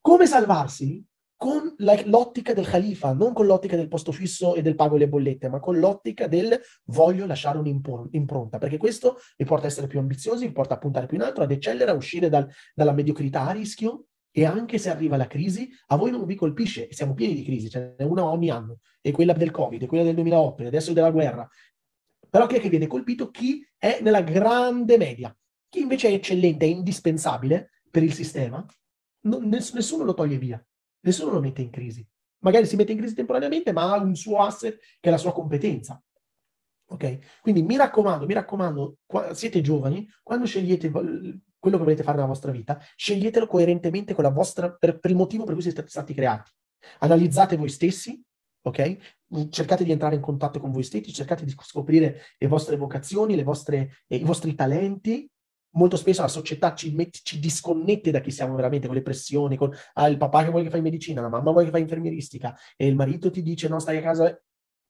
[0.00, 1.04] Come salvarsi?
[1.36, 5.48] Con l'ottica del califa, non con l'ottica del posto fisso e del pago le bollette,
[5.48, 10.46] ma con l'ottica del voglio lasciare un'impronta, perché questo vi porta a essere più ambiziosi,
[10.46, 13.52] vi porta a puntare più in alto, ad eccellere, a uscire dal, dalla mediocrità a
[13.52, 17.42] rischio e anche se arriva la crisi, a voi non vi colpisce, siamo pieni di
[17.42, 20.66] crisi, ce n'è una ogni anno, e quella del Covid, e quella del 2008, e
[20.66, 21.48] adesso della guerra,
[22.28, 23.30] però chi è che viene colpito?
[23.30, 25.34] Chi è nella grande media.
[25.68, 28.64] Chi invece è eccellente, è indispensabile per il sistema,
[29.22, 30.64] non, nessuno lo toglie via,
[31.00, 32.06] nessuno lo mette in crisi.
[32.42, 35.32] Magari si mette in crisi temporaneamente, ma ha un suo asset che è la sua
[35.32, 36.02] competenza.
[36.86, 37.40] Ok?
[37.40, 38.96] Quindi mi raccomando, mi raccomando,
[39.32, 44.30] siete giovani, quando scegliete quello che volete fare nella vostra vita, sceglietelo coerentemente con la
[44.30, 46.50] vostra, per, per il motivo per cui siete stati creati.
[47.00, 48.20] Analizzate voi stessi,
[48.62, 49.48] ok?
[49.50, 53.44] Cercate di entrare in contatto con voi stessi, cercate di scoprire le vostre vocazioni, le
[53.44, 55.29] vostre, eh, i vostri talenti.
[55.72, 59.56] Molto spesso la società ci, met- ci, disconnette da chi siamo veramente, con le pressioni,
[59.56, 62.56] con ah, il papà che vuole che fai medicina, la mamma vuole che fai infermieristica
[62.76, 64.40] e il marito ti dice no, stai a casa,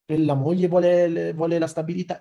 [0.05, 2.19] e la moglie vuole, vuole la stabilità,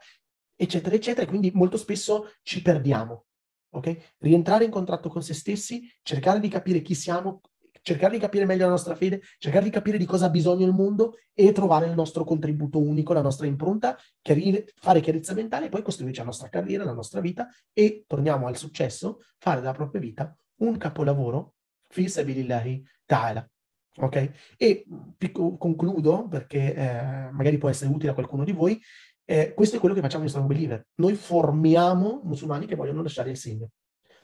[0.55, 1.27] eccetera, eccetera.
[1.27, 3.27] Quindi molto spesso ci perdiamo.
[3.73, 4.15] Ok?
[4.19, 7.41] Rientrare in contatto con se stessi, cercare di capire chi siamo,
[7.83, 10.73] cercare di capire meglio la nostra fede, cercare di capire di cosa ha bisogno il
[10.73, 15.69] mondo e trovare il nostro contributo unico, la nostra impronta, chiarire, fare chiarezza mentale e
[15.69, 20.01] poi costruirci la nostra carriera, la nostra vita e torniamo al successo, fare della propria
[20.01, 21.55] vita un capolavoro
[21.89, 23.49] fi sabilillahi ta'ala.
[23.97, 24.31] Ok?
[24.57, 28.81] E picco, concludo perché eh, magari può essere utile a qualcuno di voi.
[29.25, 30.87] Eh, questo è quello che facciamo in Strong Believer.
[30.97, 33.71] Noi formiamo musulmani che vogliono lasciare il segno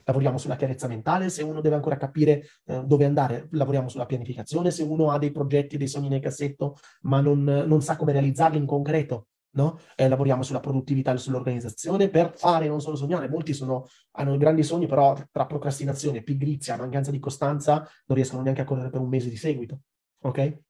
[0.07, 4.71] lavoriamo sulla chiarezza mentale, se uno deve ancora capire eh, dove andare, lavoriamo sulla pianificazione,
[4.71, 8.57] se uno ha dei progetti, dei sogni nel cassetto, ma non, non sa come realizzarli
[8.57, 9.79] in concreto, no?
[9.97, 13.29] eh, lavoriamo sulla produttività e sull'organizzazione per fare, non solo sognare.
[13.29, 18.61] Molti sono, hanno grandi sogni, però tra procrastinazione, pigrizia, mancanza di costanza, non riescono neanche
[18.61, 19.81] a correre per un mese di seguito.
[20.23, 20.65] Ok?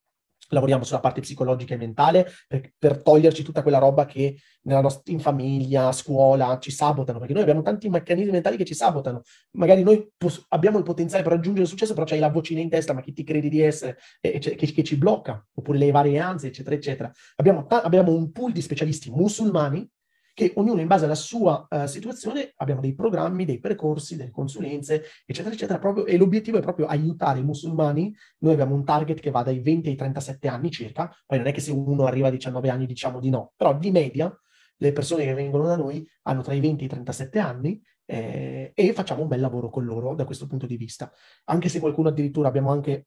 [0.49, 5.21] Lavoriamo sulla parte psicologica e mentale per, per toglierci tutta quella roba che nost- in
[5.21, 9.23] famiglia, a scuola ci sabotano, perché noi abbiamo tanti meccanismi mentali che ci sabotano.
[9.53, 12.69] Magari noi pos- abbiamo il potenziale per raggiungere il successo, però c'hai la vocina in
[12.69, 15.91] testa, ma chi ti credi di essere, e, e, che, che, ci blocca, oppure le
[15.91, 17.13] varie ansie, eccetera, eccetera.
[17.37, 19.89] Abbiamo, ta- abbiamo un pool di specialisti musulmani
[20.37, 25.05] che ognuno in base alla sua uh, situazione abbiamo dei programmi, dei percorsi, delle consulenze,
[25.25, 28.15] eccetera, eccetera, proprio, e l'obiettivo è proprio aiutare i musulmani.
[28.41, 31.53] Noi abbiamo un target che va dai 20 ai 37 anni circa, poi non è
[31.53, 34.31] che se uno arriva a 19 anni diciamo di no, però di media
[34.77, 38.73] le persone che vengono da noi hanno tra i 20 e i 37 anni eh,
[38.75, 41.11] e facciamo un bel lavoro con loro da questo punto di vista.
[41.45, 43.07] Anche se qualcuno addirittura abbiamo anche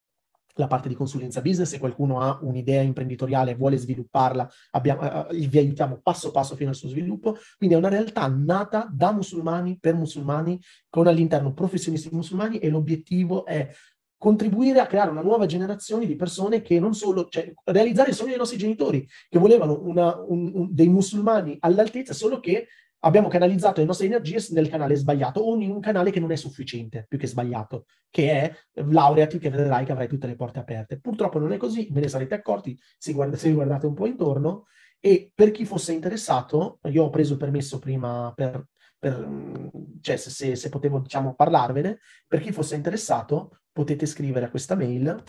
[0.60, 5.34] la parte di consulenza business, se qualcuno ha un'idea imprenditoriale e vuole svilupparla, abbiamo, uh,
[5.34, 7.38] vi aiutiamo passo passo fino al suo sviluppo.
[7.58, 13.45] Quindi è una realtà nata da musulmani per musulmani, con all'interno professionisti musulmani e l'obiettivo
[13.45, 13.69] è
[14.17, 18.30] contribuire a creare una nuova generazione di persone che non solo, cioè realizzare il sogno
[18.30, 22.67] dei nostri genitori, che volevano una, un, un, dei musulmani all'altezza, solo che
[22.99, 26.35] abbiamo canalizzato le nostre energie nel canale sbagliato o in un canale che non è
[26.35, 30.99] sufficiente, più che sbagliato, che è laureati che vedrai che avrai tutte le porte aperte.
[30.99, 34.65] Purtroppo non è così, ve ne sarete accorti se, guarda, se guardate un po' intorno
[34.99, 39.69] e per chi fosse interessato, io ho preso il permesso prima per, per
[40.01, 45.23] cioè se, se, potevo diciamo parlarvene, per chi fosse interessato potete scrivere a questa mail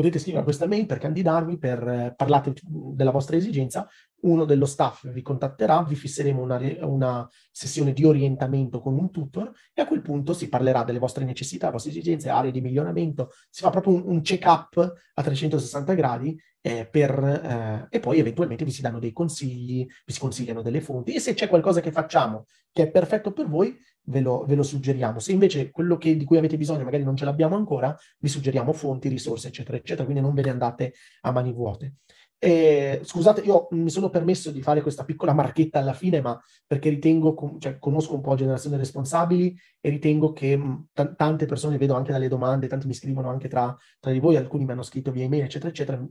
[0.00, 3.86] potete scrivere questa mail per candidarvi, per eh, parlare della vostra esigenza,
[4.22, 9.50] uno dello staff vi contatterà, vi fisseremo una, una, sessione di orientamento con un tutor
[9.74, 13.62] e a quel punto si parlerà delle vostre necessità, vostre esigenze, aree di miglioramento, si
[13.62, 18.70] fa proprio un, un check-up a 360 gradi eh, per, eh, e poi eventualmente vi
[18.70, 22.44] si danno dei consigli, vi si consigliano delle fonti e se c'è qualcosa che facciamo
[22.72, 25.18] che è perfetto per voi, ve lo, ve lo suggeriamo.
[25.18, 28.72] Se invece quello che, di cui avete bisogno magari non ce l'abbiamo ancora, vi suggeriamo
[28.72, 31.94] fonti, risorse, eccetera, eccetera, quindi non ve ne andate a mani vuote.
[32.42, 36.88] E, scusate, io mi sono permesso di fare questa piccola marchetta alla fine, ma perché
[36.88, 40.58] ritengo, cioè, conosco un po' generazioni responsabili e ritengo che
[40.90, 44.36] t- tante persone, vedo anche dalle domande, tanti mi scrivono anche tra, tra, di voi,
[44.36, 46.02] alcuni mi hanno scritto via email, eccetera, eccetera,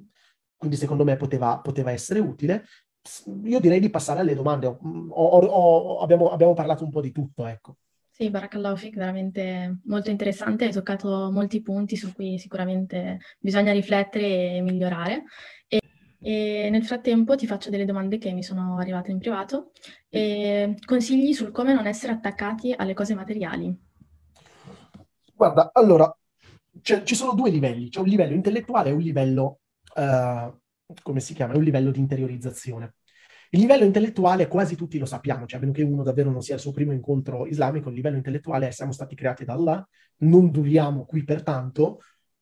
[0.56, 2.64] quindi secondo me poteva, poteva essere utile.
[3.46, 7.12] Io direi di passare alle domande, ho, ho, ho, abbiamo, abbiamo parlato un po' di
[7.12, 7.78] tutto, ecco.
[8.12, 14.58] Sì, Barakallahu Fik, veramente molto interessante, hai toccato molti punti su cui sicuramente bisogna riflettere
[14.58, 15.24] e migliorare.
[15.70, 15.79] E,
[16.22, 19.72] e nel frattempo ti faccio delle domande che mi sono arrivate in privato.
[20.10, 23.76] E consigli sul come non essere attaccati alle cose materiali.
[25.34, 26.14] Guarda, allora,
[26.82, 29.60] ci sono due livelli, c'è un livello intellettuale e un livello,
[29.96, 30.54] uh,
[31.02, 32.96] come si chiama, un livello di interiorizzazione.
[33.52, 36.56] Il livello intellettuale quasi tutti lo sappiamo, cioè a meno che uno davvero non sia
[36.56, 40.52] il suo primo incontro islamico, il livello intellettuale è siamo stati creati da Allah, non
[40.52, 42.00] duriamo qui pertanto,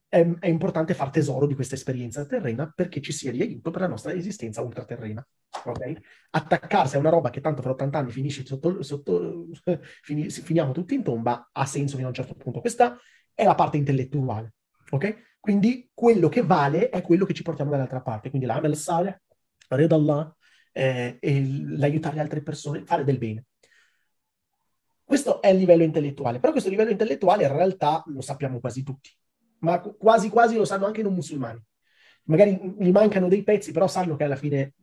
[0.09, 3.81] è, è importante far tesoro di questa esperienza terrena perché ci sia di aiuto per
[3.81, 5.25] la nostra esistenza ultraterrena.
[5.65, 5.97] Okay?
[6.31, 9.47] Attaccarsi a una roba che tanto fra 80 anni finisce sotto, sotto
[10.01, 12.61] fini, finiamo tutti in tomba ha senso fino a un certo punto.
[12.61, 12.97] Questa
[13.33, 14.53] è la parte intellettuale.
[14.89, 15.35] Ok?
[15.39, 18.29] Quindi quello che vale è quello che ci portiamo dall'altra parte.
[18.29, 19.21] Quindi l'amel saleh,
[19.69, 20.35] red Allah,
[20.71, 21.45] eh, e
[21.77, 23.45] l'aiutare altre persone, fare del bene.
[25.03, 29.09] Questo è il livello intellettuale, però questo livello intellettuale in realtà lo sappiamo quasi tutti,
[29.59, 31.61] ma quasi quasi lo sanno anche i non musulmani.
[32.23, 34.73] Magari gli mancano dei pezzi, però sanno che alla fine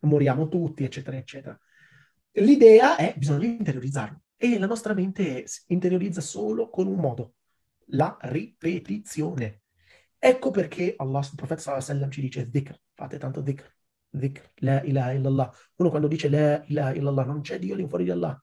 [0.00, 1.58] moriamo tutti, eccetera, eccetera.
[2.32, 7.34] L'idea è bisogna interiorizzarlo e la nostra mente interiorizza solo con un modo,
[7.86, 9.62] la ripetizione.
[10.18, 13.74] Ecco perché Allah, il profeta sallallahu ci dice dhikr, fate tanto dhikr,
[14.10, 15.52] dhikr, la ilaha illallah.
[15.76, 18.40] Uno quando dice la ilaha illallah, non c'è Dio all'infuori di Allah.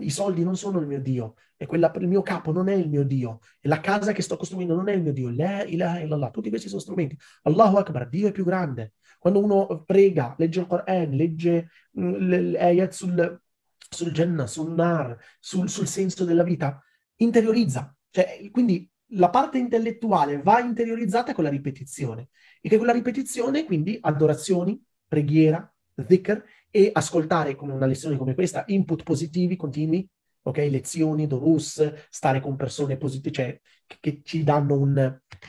[0.00, 1.34] I soldi non sono il mio Dio,
[1.66, 4.88] quella, il mio capo non è il mio Dio, la casa che sto costruendo non
[4.88, 5.30] è il mio Dio.
[5.30, 6.30] La ilaha illallah.
[6.30, 7.16] Tutti questi sono strumenti.
[7.42, 8.94] Allahu Akbar, Dio è più grande.
[9.18, 13.40] Quando uno prega, legge il Quran, legge mm, le ayat sul,
[13.88, 16.82] sul Jannah, sul Nar, sul, sul senso della vita,
[17.16, 17.94] interiorizza.
[18.10, 22.28] Cioè, quindi la parte intellettuale va interiorizzata con la ripetizione
[22.60, 28.34] e che con la ripetizione, quindi adorazioni, preghiera, dhikr e ascoltare con una lezione come
[28.34, 30.06] questa input positivi continui,
[30.42, 30.56] ok?
[30.56, 34.96] Lezioni, dorus, stare con persone positive, cioè che, che ci danno un,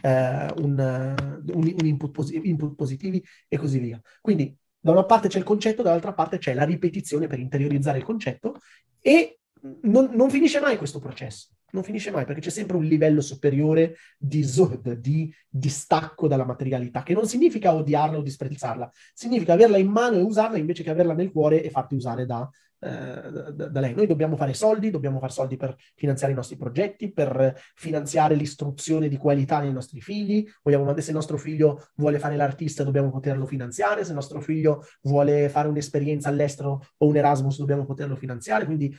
[0.02, 1.16] eh, un,
[1.54, 4.02] un, un input, posi- input positivi e così via.
[4.22, 8.04] Quindi da una parte c'è il concetto, dall'altra parte c'è la ripetizione per interiorizzare il
[8.06, 8.56] concetto
[9.02, 9.40] e
[9.82, 13.96] non, non finisce mai questo processo non finisce mai perché c'è sempre un livello superiore
[14.18, 19.90] di zuhd, di distacco dalla materialità, che non significa odiarla o disprezzarla, significa averla in
[19.90, 22.50] mano e usarla invece che averla nel cuore e farti usare da,
[22.82, 23.94] eh, da, da, lei.
[23.94, 29.10] Noi dobbiamo fare soldi, dobbiamo fare soldi per finanziare i nostri progetti, per finanziare l'istruzione
[29.10, 30.48] di qualità nei nostri figli.
[30.64, 34.04] Vogliamo, se il nostro figlio vuole fare l'artista, dobbiamo poterlo finanziare.
[34.04, 38.66] Se il nostro figlio vuole fare un'esperienza all'estero o un Erasmus, dobbiamo poterlo finanziare.
[38.66, 38.96] Quindi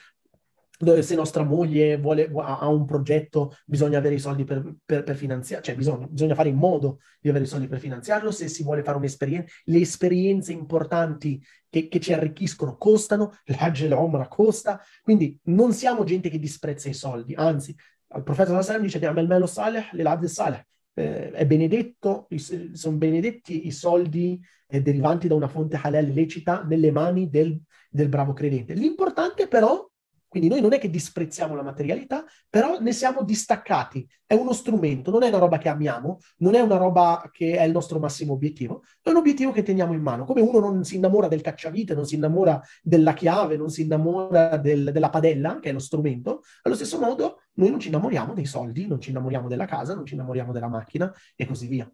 [1.03, 5.63] se nostra moglie vuole, ha un progetto, bisogna avere i soldi per, per, per finanziare,
[5.63, 8.83] cioè bisogna, bisogna, fare in modo di avere i soldi per finanziarlo, se si vuole
[8.83, 15.39] fare un'esperienza, le esperienze importanti che, che ci arricchiscono costano, l'Hajj e l'Omra costa, quindi
[15.45, 17.77] non siamo gente che disprezza i soldi, anzi,
[18.13, 22.27] il profeta sallam dice Ni'mal melo saleh, l'elad saleh, eh, è benedetto,
[22.73, 28.09] sono benedetti i soldi eh, derivanti da una fonte halal lecita nelle mani del, del
[28.09, 28.75] bravo credente.
[28.75, 29.90] L'importante però
[30.31, 34.09] Quindi noi non è che disprezziamo la materialità, però ne siamo distaccati.
[34.25, 37.65] È uno strumento, non è una roba che amiamo, non è una roba che è
[37.65, 40.25] il nostro massimo obiettivo, è un obiettivo che teniamo in mano.
[40.25, 44.57] Come uno non si innamora del cacciavite, non si innamora della chiave, non si innamora
[44.57, 48.47] del, della padella, che è lo strumento, allo stesso modo noi non ci innamoriamo dei
[48.47, 51.93] soldi, non ci innamoriamo della casa, non ci innamoriamo della macchina e così via.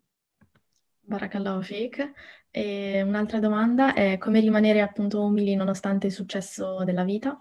[1.00, 2.12] Barakallahu fik.
[2.50, 7.40] E un'altra domanda è come rimanere appunto umili nonostante il successo della vita?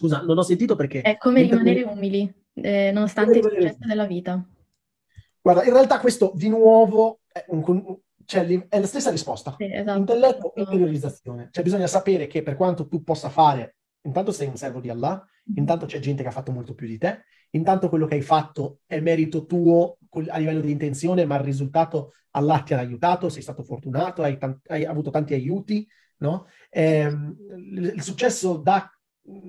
[0.00, 1.02] Scusa, non ho sentito perché...
[1.02, 4.42] È come rimanere umili eh, nonostante il successo della vita.
[5.42, 9.56] Guarda, in realtà questo di nuovo è, un, cioè, è la stessa risposta.
[9.58, 9.98] Sì, esatto.
[9.98, 11.48] Intelletto, interiorizzazione.
[11.50, 15.22] Cioè bisogna sapere che per quanto tu possa fare, intanto sei un servo di Allah,
[15.54, 18.78] intanto c'è gente che ha fatto molto più di te, intanto quello che hai fatto
[18.86, 23.42] è merito tuo a livello di intenzione, ma il risultato Allah ti ha aiutato, sei
[23.42, 25.86] stato fortunato, hai, t- hai avuto tanti aiuti,
[26.20, 26.46] no?
[26.70, 28.90] Eh, il successo dà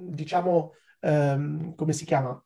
[0.10, 2.44] diciamo, ehm, come si chiama?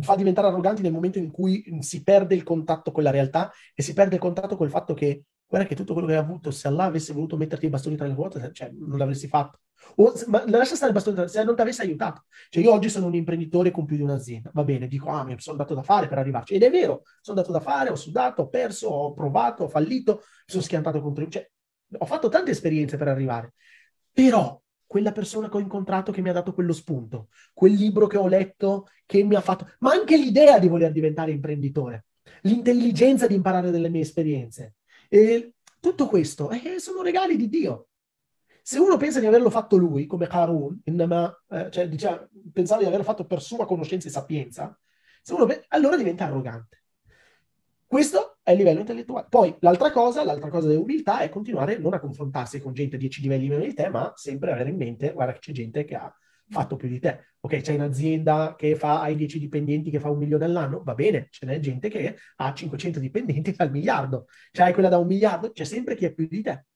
[0.00, 3.82] fa diventare arroganti nel momento in cui si perde il contatto con la realtà e
[3.82, 6.68] si perde il contatto col fatto che guarda che tutto quello che hai avuto, se
[6.68, 9.60] Allah avesse voluto metterti i bastoni tra le ruote, cioè, non l'avresti fatto.
[9.96, 12.24] O, ma lascia stare il bastone tra le ruote, se non ti avesse aiutato.
[12.50, 15.34] Cioè, io oggi sono un imprenditore con più di un'azienda, va bene, dico, ah, mi
[15.38, 16.54] sono dato da fare per arrivarci.
[16.54, 20.16] Ed è vero, sono dato da fare, ho sudato, ho perso, ho provato, ho fallito,
[20.16, 21.26] mi sono schiantato contro...
[21.26, 21.50] Cioè,
[21.96, 23.54] ho fatto tante esperienze per arrivare.
[24.12, 28.16] Però quella persona che ho incontrato che mi ha dato quello spunto, quel libro che
[28.16, 32.06] ho letto che mi ha fatto, ma anche l'idea di voler diventare imprenditore,
[32.42, 34.76] l'intelligenza di imparare dalle mie esperienze.
[35.08, 37.88] E tutto questo eh, sono regali di Dio.
[38.62, 42.86] Se uno pensa di averlo fatto lui, come Harun, innama, eh, cioè diciamo, pensava di
[42.86, 44.78] averlo fatto per sua conoscenza e sapienza,
[45.28, 46.82] uno, allora diventa arrogante.
[47.88, 49.28] Questo è il livello intellettuale.
[49.30, 53.22] Poi l'altra cosa, l'altra cosa dell'umiltà è continuare non a confrontarsi con gente a 10
[53.22, 56.14] livelli meno di te, ma sempre avere in mente, guarda che c'è gente che ha
[56.50, 57.28] fatto più di te.
[57.40, 61.28] Ok, c'è un'azienda che fa, hai 10 dipendenti che fa un milione all'anno, va bene,
[61.30, 64.26] ce n'è gente che ha 500 dipendenti e fa il miliardo.
[64.50, 66.66] C'hai quella da un miliardo, c'è sempre chi è più di te.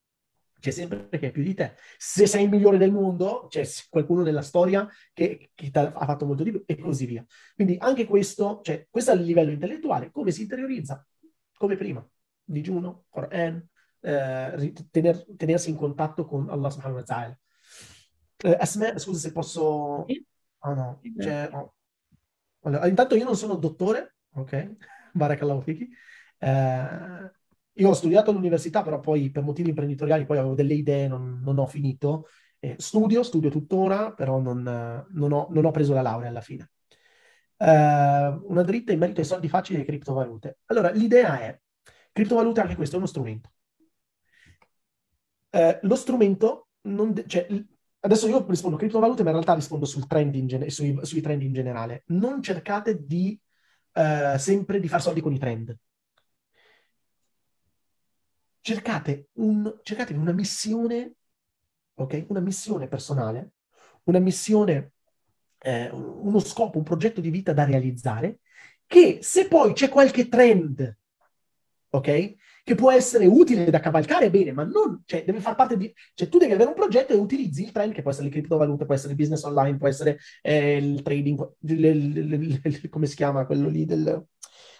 [0.62, 1.74] C'è sempre chi è più di te.
[1.98, 6.44] Se sei il migliore del mondo, c'è qualcuno nella storia che, che ha fatto molto
[6.44, 7.26] di più e così via.
[7.56, 11.04] Quindi anche questo, cioè, questo è il livello intellettuale, come si interiorizza?
[11.52, 12.08] Come prima,
[12.44, 13.66] digiuno, Quran,
[14.02, 17.38] eh, tener, tenersi in contatto con Allah subhanahu wa ta'ala.
[18.36, 20.06] Eh, Asma, scusa se posso...
[20.58, 21.74] Ah no, cioè, oh.
[22.60, 24.76] allora, intanto io non sono dottore, ok?
[25.12, 25.90] Barakallahu fiki.
[26.38, 27.30] Eh,
[27.74, 31.58] io ho studiato all'università, però poi per motivi imprenditoriali poi avevo delle idee, non, non
[31.58, 32.26] ho finito.
[32.58, 36.70] Eh, studio, studio tuttora, però non, non, ho, non, ho, preso la laurea alla fine.
[37.56, 40.58] Eh, una dritta in merito ai soldi facili e criptovalute.
[40.66, 41.58] Allora, l'idea è,
[42.12, 43.52] criptovalute anche questo è uno strumento.
[45.50, 47.46] Eh, lo strumento, de- cioè,
[48.00, 51.42] adesso io rispondo criptovalute, ma in realtà rispondo sul trend in gen- sui, sui, trend
[51.42, 52.04] in generale.
[52.08, 53.38] Non cercate di
[53.92, 55.76] eh, sempre di fare soldi con i trend
[58.62, 61.14] cercate, un, cercate una missione,
[61.94, 62.26] ok?
[62.28, 63.52] Una missione personale,
[64.04, 64.92] una missione,
[65.58, 68.38] eh, uno scopo, un progetto di vita da realizzare,
[68.86, 70.96] che se poi c'è qualche trend,
[71.90, 72.34] ok?
[72.64, 76.28] Che può essere utile da cavalcare, bene, ma non, cioè, deve far parte di, cioè,
[76.28, 78.94] tu devi avere un progetto e utilizzi il trend, che può essere le criptovalute, può
[78.94, 83.44] essere il business online, può essere eh, il trading, le, le, le, come si chiama
[83.44, 84.24] quello lì del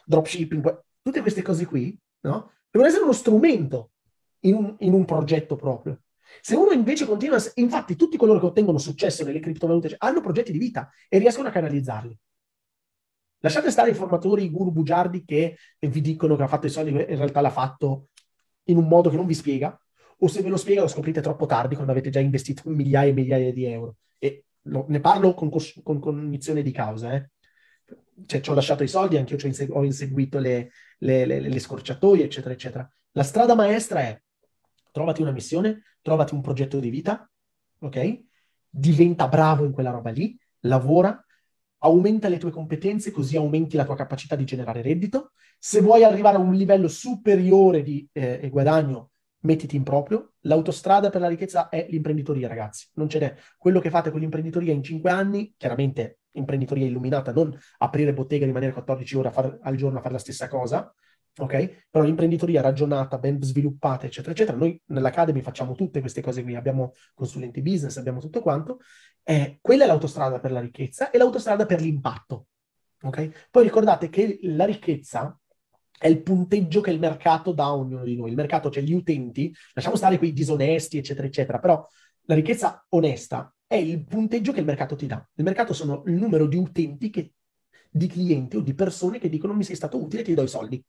[0.05, 2.53] dropshipping, tutte queste cose qui, no?
[2.73, 3.91] Devono essere uno strumento
[4.41, 6.01] in un, in un progetto proprio.
[6.41, 10.59] Se uno invece continua, infatti tutti coloro che ottengono successo nelle criptovalute hanno progetti di
[10.59, 12.19] vita e riescono a canalizzarli.
[13.41, 16.91] Lasciate stare i formatori, i guru bugiardi che vi dicono che ha fatto i soldi,
[16.91, 18.09] in realtà l'ha fatto
[18.65, 19.79] in un modo che non vi spiega,
[20.19, 23.15] o se ve lo spiega lo scoprite troppo tardi quando avete già investito migliaia e
[23.15, 23.97] migliaia di euro.
[24.19, 27.15] E lo, ne parlo con, con cognizione di causa.
[27.15, 27.31] Eh.
[28.27, 32.25] Cioè, ci ho lasciato i soldi, anche io ho inseguito le, le, le, le scorciatoie,
[32.25, 32.91] eccetera, eccetera.
[33.13, 34.21] La strada maestra è
[34.91, 37.29] trovati una missione, trovati un progetto di vita,
[37.81, 38.21] ok?
[38.69, 41.25] Diventa bravo in quella roba lì, lavora,
[41.79, 45.33] aumenta le tue competenze così aumenti la tua capacità di generare reddito.
[45.59, 50.35] Se vuoi arrivare a un livello superiore di eh, guadagno, mettiti in proprio.
[50.43, 52.89] L'autostrada per la ricchezza è l'imprenditoria, ragazzi.
[52.95, 53.35] Non ce n'è.
[53.59, 58.73] Quello che fate con l'imprenditoria in cinque anni, chiaramente imprenditoria illuminata, non aprire bottega, rimanere
[58.73, 60.93] 14 ore far, al giorno a fare la stessa cosa,
[61.37, 61.87] ok?
[61.91, 64.57] Però l'imprenditoria ragionata, ben sviluppata, eccetera, eccetera.
[64.57, 68.79] Noi nell'Academy facciamo tutte queste cose qui, abbiamo consulenti business, abbiamo tutto quanto.
[69.23, 72.47] Eh, quella è l'autostrada per la ricchezza e l'autostrada per l'impatto,
[73.03, 73.49] ok?
[73.51, 75.37] Poi ricordate che la ricchezza
[75.99, 78.31] è il punteggio che il mercato dà a ognuno di noi.
[78.31, 81.87] Il mercato, cioè gli utenti, lasciamo stare quei disonesti, eccetera, eccetera, però
[82.27, 85.27] la ricchezza onesta è il punteggio che il mercato ti dà.
[85.35, 87.33] Il mercato sono il numero di utenti, che,
[87.91, 90.85] di clienti o di persone che dicono mi sei stato utile, ti do i soldi.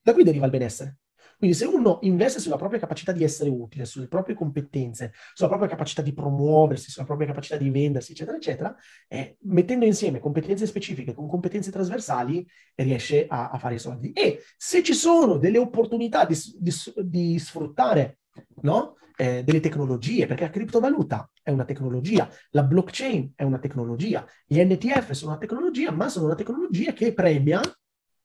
[0.00, 0.96] Da qui deriva il benessere.
[1.36, 5.68] Quindi se uno investe sulla propria capacità di essere utile, sulle proprie competenze, sulla propria
[5.68, 8.74] capacità di promuoversi, sulla propria capacità di vendersi, eccetera, eccetera,
[9.08, 14.12] eh, mettendo insieme competenze specifiche con competenze trasversali, riesce a, a, fare i soldi.
[14.12, 16.72] E se ci sono delle opportunità di, di,
[17.04, 18.20] di sfruttare
[18.62, 18.96] no?
[19.16, 24.60] Eh, delle tecnologie, perché la criptovaluta è una tecnologia, la blockchain è una tecnologia, gli
[24.62, 27.60] NTF sono una tecnologia, ma sono una tecnologia che premia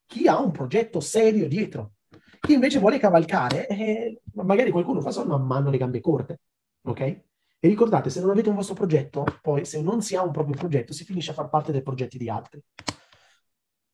[0.05, 1.93] chi ha un progetto serio dietro.
[2.39, 6.39] Chi invece vuole cavalcare, eh, magari qualcuno fa solo, ma hanno le gambe corte,
[6.83, 6.99] ok?
[7.59, 10.55] E ricordate, se non avete un vostro progetto, poi se non si ha un proprio
[10.55, 12.63] progetto, si finisce a far parte dei progetti di altri.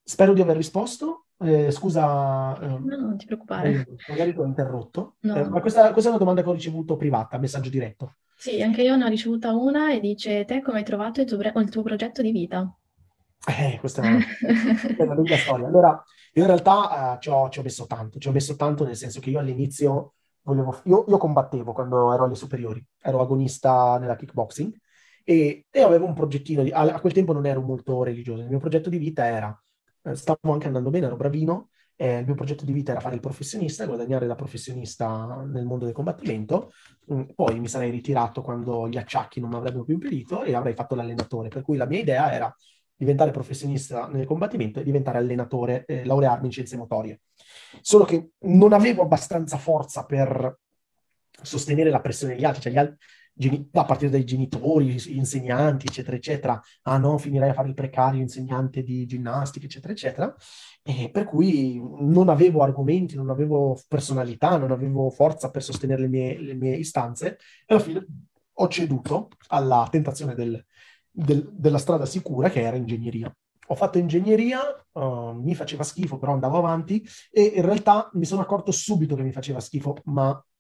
[0.04, 1.26] Spero di aver risposto.
[1.40, 3.72] Eh, scusa, eh, no, non ti preoccupare.
[3.72, 5.16] Eh, magari ti ho interrotto.
[5.22, 5.36] No.
[5.36, 8.16] Eh, ma questa, questa, è una domanda che ho ricevuto privata, messaggio diretto.
[8.36, 11.40] Sì, anche io ne ho ricevuta una e dice: Te come hai trovato il tuo,
[11.40, 12.76] il tuo progetto di vita?
[13.46, 14.20] Eh, questa è una,
[14.98, 15.68] è una lunga storia.
[15.68, 18.96] Allora, in realtà uh, ci, ho, ci, ho, messo tanto, ci ho messo tanto nel
[18.96, 24.16] senso che io all'inizio volevo, io, io combattevo quando ero alle superiori, ero agonista nella
[24.16, 24.74] kickboxing
[25.24, 28.50] e, e avevo un progettino, di, a, a, quel tempo non ero molto religioso, il
[28.50, 29.64] mio progetto di vita era,
[30.04, 33.16] eh, stavo anche andando bene, ero bravino, eh, il mio progetto di vita era fare
[33.16, 36.72] il professionista, guadagnare da professionista nel mondo del combattimento,
[37.12, 40.74] mm, poi mi sarei ritirato quando gli acciacchi non mi avrebbero più impedito e avrei
[40.74, 42.54] fatto l'allenatore, per cui la mia idea era
[42.96, 47.22] diventare professionista nel combattimento e diventare allenatore, eh, laurearmi in scienze motorie.
[47.82, 50.58] Solo che non avevo abbastanza forza per
[51.42, 52.98] sostenere la pressione degli altri, cioè gli altri
[53.72, 56.62] a partire dai genitori, insegnanti, eccetera, eccetera.
[56.84, 60.36] Ah no, finirei a fare il precario insegnante di ginnastica, eccetera, eccetera.
[60.84, 66.08] E per cui non avevo argomenti, non avevo personalità, non avevo forza per sostenere le
[66.08, 68.06] mie, le mie istanze e alla fine
[68.56, 70.64] ho ceduto alla tentazione del,
[71.10, 73.34] del, della strada sicura che era ingegneria.
[73.68, 74.60] Ho fatto ingegneria,
[74.92, 79.24] uh, mi faceva schifo, però andavo avanti e in realtà mi sono accorto subito che
[79.24, 80.53] mi faceva schifo, ma eh,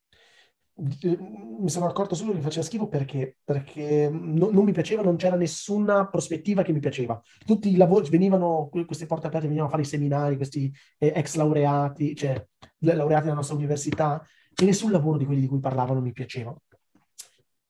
[0.75, 5.35] mi sono accorto subito che faceva schifo perché, perché no, non mi piaceva, non c'era
[5.35, 7.21] nessuna prospettiva che mi piaceva.
[7.45, 11.35] Tutti i lavori venivano, queste porte aperte venivano a fare i seminari, questi eh, ex
[11.35, 12.43] laureati, cioè
[12.79, 16.55] laureati della nostra università, e nessun lavoro di quelli di cui parlavano mi piaceva.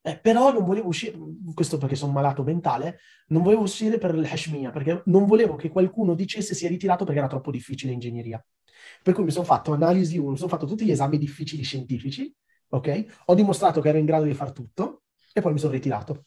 [0.06, 1.18] Eh, però non volevo uscire,
[1.54, 6.14] questo perché sono malato mentale, non volevo uscire per l'hashmia, perché non volevo che qualcuno
[6.14, 8.43] dicesse si è ritirato perché era troppo difficile ingegneria.
[9.01, 12.34] Per cui mi sono fatto analisi 1, mi sono fatto tutti gli esami difficili scientifici,
[12.74, 13.05] ok?
[13.26, 16.26] Ho dimostrato che ero in grado di far tutto e poi mi sono ritirato.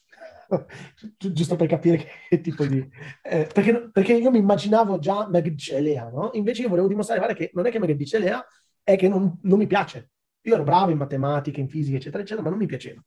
[1.18, 2.78] Giusto per capire che tipo di...
[3.22, 6.30] Eh, perché, perché, io mi immaginavo già Megdichelea, no?
[6.34, 8.44] Invece io volevo dimostrare guarda, che non è che Megdichelea,
[8.82, 10.10] è che non, non mi piace.
[10.42, 13.02] Io ero bravo in matematica, in fisica, eccetera, eccetera, ma non mi piaceva.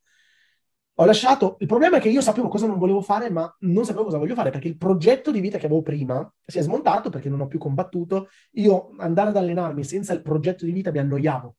[0.96, 4.04] Ho lasciato, il problema è che io sapevo cosa non volevo fare, ma non sapevo
[4.04, 7.30] cosa voglio fare, perché il progetto di vita che avevo prima si è smontato perché
[7.30, 8.28] non ho più combattuto.
[8.54, 11.56] Io andare ad allenarmi senza il progetto di vita mi annoiavo.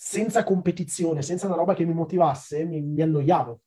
[0.00, 3.60] Senza competizione, senza una roba che mi motivasse, mi, mi annoiavo.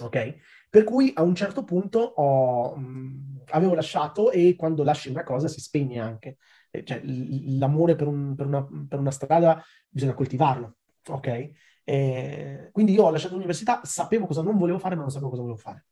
[0.00, 0.34] Ok?
[0.68, 5.46] Per cui a un certo punto ho, mh, avevo lasciato e quando lasci una cosa
[5.46, 6.38] si spegne anche.
[6.82, 10.78] Cioè, l'amore per, un, per, una, per una strada bisogna coltivarlo.
[11.08, 11.50] Ok?
[11.84, 15.42] Eh, quindi io ho lasciato l'università, sapevo cosa non volevo fare, ma non sapevo cosa
[15.42, 15.84] volevo fare.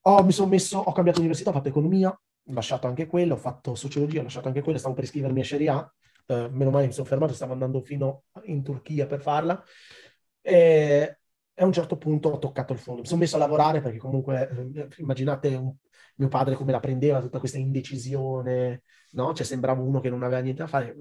[0.00, 3.36] Ho, mi sono messo, ho cambiato università, ho fatto economia, ho lasciato anche quello, ho
[3.36, 5.94] fatto sociologia, ho lasciato anche quello, stavo per iscrivermi a Sharia,
[6.26, 9.62] eh, meno male mi sono fermato, stavo andando fino in Turchia per farla.
[10.40, 11.18] E,
[11.54, 13.02] a un certo punto ho toccato il fondo.
[13.02, 15.74] Mi sono messo a lavorare perché comunque, eh, immaginate un,
[16.16, 19.32] mio padre come la prendeva, tutta questa indecisione, no?
[19.34, 20.94] Cioè sembrava uno che non aveva niente da fare.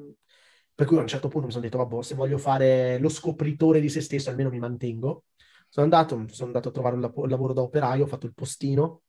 [0.73, 3.79] Per cui a un certo punto mi sono detto, vabbè, se voglio fare lo scopritore
[3.79, 5.25] di se stesso, almeno mi mantengo.
[5.69, 8.33] Sono andato, sono andato a trovare un, lav- un lavoro da operaio, ho fatto il
[8.33, 9.03] postino,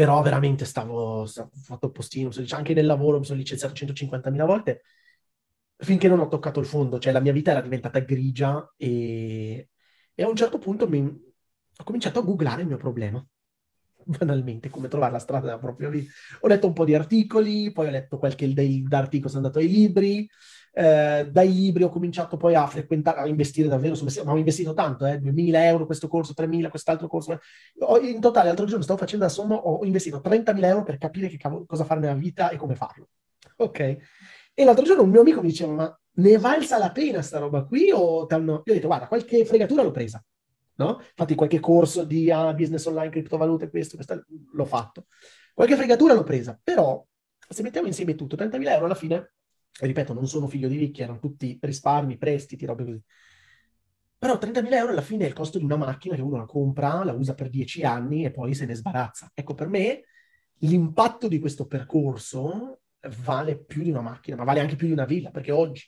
[0.00, 4.80] però veramente stavo, stavo fatto postino, anche nel lavoro mi sono licenziato 150.000 volte,
[5.76, 9.68] finché non ho toccato il fondo, cioè la mia vita era diventata grigia e,
[10.14, 13.22] e a un certo punto mi, ho cominciato a googlare il mio problema
[14.06, 16.10] banalmente, come trovare la strada della propria vita.
[16.40, 19.68] Ho letto un po' di articoli, poi ho letto qualche dei, articoli, sono andato ai
[19.68, 20.26] libri,
[20.72, 24.72] eh, dai libri ho cominciato poi a frequentare, a investire davvero, su, ma ho investito
[24.72, 27.38] tanto, eh, 2.000 euro questo corso, 3.000 quest'altro corso.
[27.80, 31.28] Ho, in totale, l'altro giorno stavo facendo la somma, ho investito 30.000 euro per capire
[31.28, 33.08] che cavolo, cosa fare nella vita e come farlo.
[33.56, 33.78] Ok?
[34.54, 37.64] E l'altro giorno un mio amico mi diceva, ma ne valsa la pena sta roba
[37.64, 38.62] qui o t'hanno...
[38.64, 40.22] Io ho detto, guarda, qualche fregatura l'ho presa
[40.80, 40.98] no?
[40.98, 45.06] Infatti qualche corso di ah, business online, criptovalute, questo, questo, l'ho fatto.
[45.54, 47.04] Qualche fregatura l'ho presa, però
[47.46, 49.32] se mettiamo insieme tutto, 30.000 euro alla fine,
[49.78, 53.02] ripeto, non sono figlio di ricchi, erano tutti risparmi, prestiti, robe così.
[54.18, 57.02] Però 30.000 euro alla fine è il costo di una macchina che uno la compra,
[57.04, 59.30] la usa per 10 anni e poi se ne sbarazza.
[59.32, 60.02] Ecco, per me
[60.58, 62.80] l'impatto di questo percorso
[63.22, 65.82] vale più di una macchina, ma vale anche più di una villa, perché oggi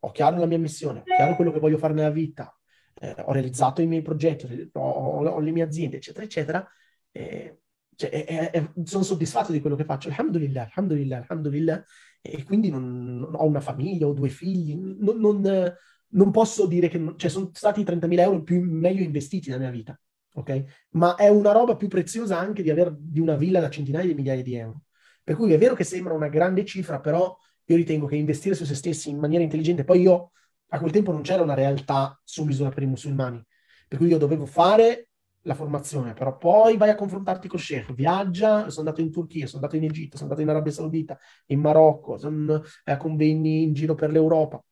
[0.00, 2.52] ho chiaro la mia missione, ho chiaro quello che voglio fare nella vita,
[3.00, 6.68] eh, ho realizzato i miei progetti, ho, ho, le mie aziende, eccetera, eccetera.
[7.12, 7.60] Eh,
[7.94, 11.84] cioè, è, sono soddisfatto di quello che faccio, alhamdulillah, alhamdulillah, alhamdulillah,
[12.20, 15.74] e quindi non, ho una famiglia, ho due figli, non, non,
[16.08, 19.98] non posso dire che cioè, sono stati 30.000 euro più meglio investiti nella mia vita,
[20.34, 20.86] ok?
[20.90, 24.14] Ma è una roba più preziosa anche di avere di una villa da centinaia di
[24.14, 24.82] migliaia di euro.
[25.22, 28.64] Per cui è vero che sembra una grande cifra, però io ritengo che investire su
[28.64, 30.30] se stessi in maniera intelligente, poi io
[30.68, 33.44] a quel tempo non c'era una realtà su misura per i musulmani,
[33.88, 35.08] per cui io dovevo fare
[35.46, 39.62] la formazione, però poi vai a confrontarti con Sheikh, viaggia, sono andato in Turchia, sono
[39.62, 43.94] andato in Egitto, sono andato in Arabia Saudita, in Marocco, sono a convegni in giro
[43.94, 44.62] per l'Europa,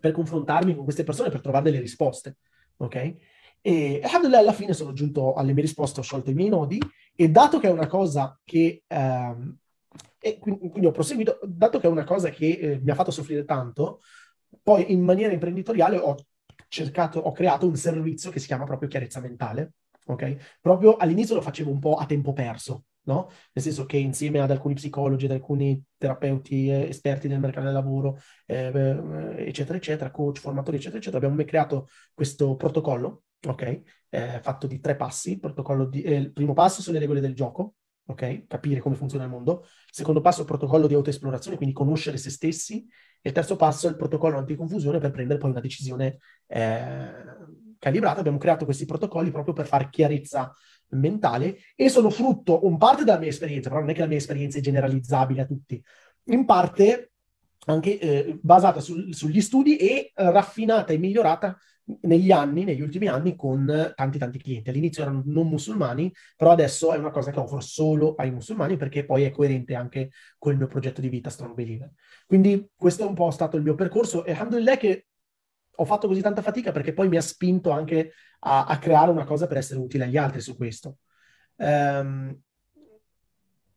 [0.00, 2.38] per confrontarmi con queste persone, per trovare delle risposte,
[2.78, 3.14] ok?
[3.62, 6.80] E alla fine sono giunto alle mie risposte, ho sciolto i miei nodi
[7.14, 8.82] e dato che è una cosa che...
[8.86, 9.58] Ehm,
[10.38, 13.44] quindi, quindi, ho proseguito, dato che è una cosa che eh, mi ha fatto soffrire
[13.44, 14.00] tanto,
[14.62, 16.14] poi in maniera imprenditoriale ho
[16.68, 19.72] cercato, ho creato un servizio che si chiama proprio chiarezza mentale,
[20.12, 20.58] ok?
[20.60, 23.28] Proprio all'inizio lo facevo un po' a tempo perso, no?
[23.52, 27.74] Nel senso che insieme ad alcuni psicologi, ad alcuni terapeuti eh, esperti del mercato del
[27.74, 33.82] lavoro, eh, eh, eccetera, eccetera, coach, formatori, eccetera, eccetera, abbiamo creato questo protocollo, ok?
[34.08, 35.40] Eh, fatto di tre passi.
[35.88, 37.74] Di, eh, il primo passo sono le regole del gioco,
[38.06, 38.46] ok?
[38.46, 39.60] Capire come funziona il mondo.
[39.62, 42.86] Il secondo passo è il protocollo di autoesplorazione, quindi conoscere se stessi.
[43.22, 47.10] E il terzo passo è il protocollo anticonfusione per prendere poi una decisione eh,
[47.80, 48.20] calibrata.
[48.20, 50.54] Abbiamo creato questi protocolli proprio per fare chiarezza
[50.90, 54.16] mentale e sono frutto un parte della mia esperienza, però non è che la mia
[54.18, 55.82] esperienza è generalizzabile a tutti.
[56.26, 57.10] In parte
[57.66, 61.56] anche eh, basata sul, sugli studi e raffinata e migliorata
[62.02, 64.70] negli anni, negli ultimi anni, con tanti tanti clienti.
[64.70, 69.04] All'inizio erano non musulmani, però adesso è una cosa che offro solo ai musulmani perché
[69.04, 71.90] poi è coerente anche con il mio progetto di vita Strong Believer.
[72.26, 75.06] Quindi questo è un po' stato il mio percorso e alhamdulillah che
[75.74, 79.24] ho fatto così tanta fatica perché poi mi ha spinto anche a, a creare una
[79.24, 80.98] cosa per essere utile agli altri su questo.
[81.56, 82.38] Um,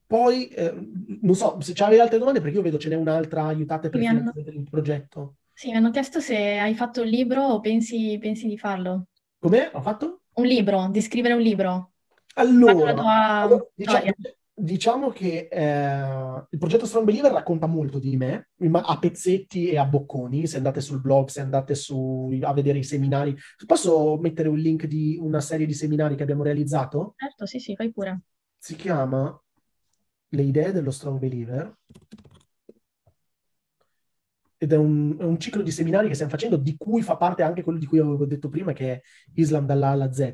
[0.06, 0.74] poi, eh,
[1.22, 4.32] non so, se c'avevi altre domande, perché io vedo ce n'è un'altra, aiutate per hanno...
[4.36, 5.38] il progetto.
[5.52, 9.08] Sì, mi hanno chiesto se hai fatto un libro o pensi, pensi di farlo.
[9.40, 9.72] Come?
[9.74, 10.22] Ho fatto?
[10.34, 11.94] Un libro, di scrivere un libro.
[12.36, 13.26] Allora, tua...
[13.42, 14.12] allora diciamo,
[14.56, 19.86] diciamo, che eh, il progetto Strong Believer racconta molto di me, a pezzetti e a
[19.86, 23.36] bocconi, se andate sul blog, se andate su, a vedere i seminari.
[23.66, 27.16] Posso mettere un link di una serie di seminari che abbiamo realizzato?
[27.18, 28.22] Certo, sì, sì, fai pure.
[28.58, 29.38] Si chiama
[30.30, 31.76] Le idee dello Strong Believer
[34.64, 37.44] ed è un, è un, ciclo di seminari che stiamo facendo, di cui fa parte
[37.44, 39.02] anche quello di cui avevo detto prima, che è
[39.34, 40.34] Islam dalla A alla Z,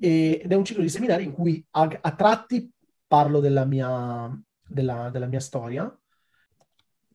[0.00, 2.71] e, ed è un ciclo di seminari in cui a, a tratti
[3.12, 4.34] parlo della mia,
[4.66, 5.94] della, della mia storia.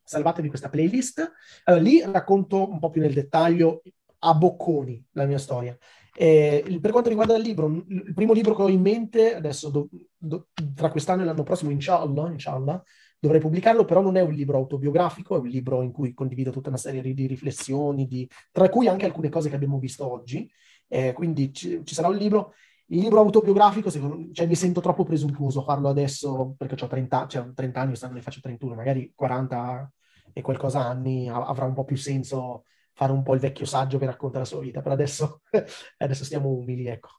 [0.04, 1.28] Salvatevi questa playlist.
[1.64, 3.82] Allora, lì racconto un po' più nel dettaglio
[4.20, 5.76] a bocconi la mia storia.
[6.16, 9.90] Eh, per quanto riguarda il libro, il primo libro che ho in mente, adesso do,
[10.16, 12.84] do, tra quest'anno e l'anno prossimo, inshallah, inshallah
[13.20, 16.70] dovrei pubblicarlo, però non è un libro autobiografico, è un libro in cui condivido tutta
[16.70, 20.48] una serie di riflessioni, di, tra cui anche alcune cose che abbiamo visto oggi.
[20.88, 22.54] Eh, quindi ci, ci, sarà un libro.
[22.90, 27.54] Il libro autobiografico, secondo, cioè, mi sento troppo presuntuoso farlo adesso perché ho 30, cioè,
[27.54, 29.92] 30 anni, quest'anno ne faccio 31, magari 40
[30.34, 32.64] e qualcosa anni avrà un po' più senso
[32.94, 35.42] fare un po' il vecchio saggio che racconta la sua vita, però adesso,
[35.98, 37.10] adesso stiamo umili, ecco.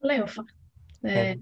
[0.00, 0.44] Lei lo fa.
[1.02, 1.38] Eh,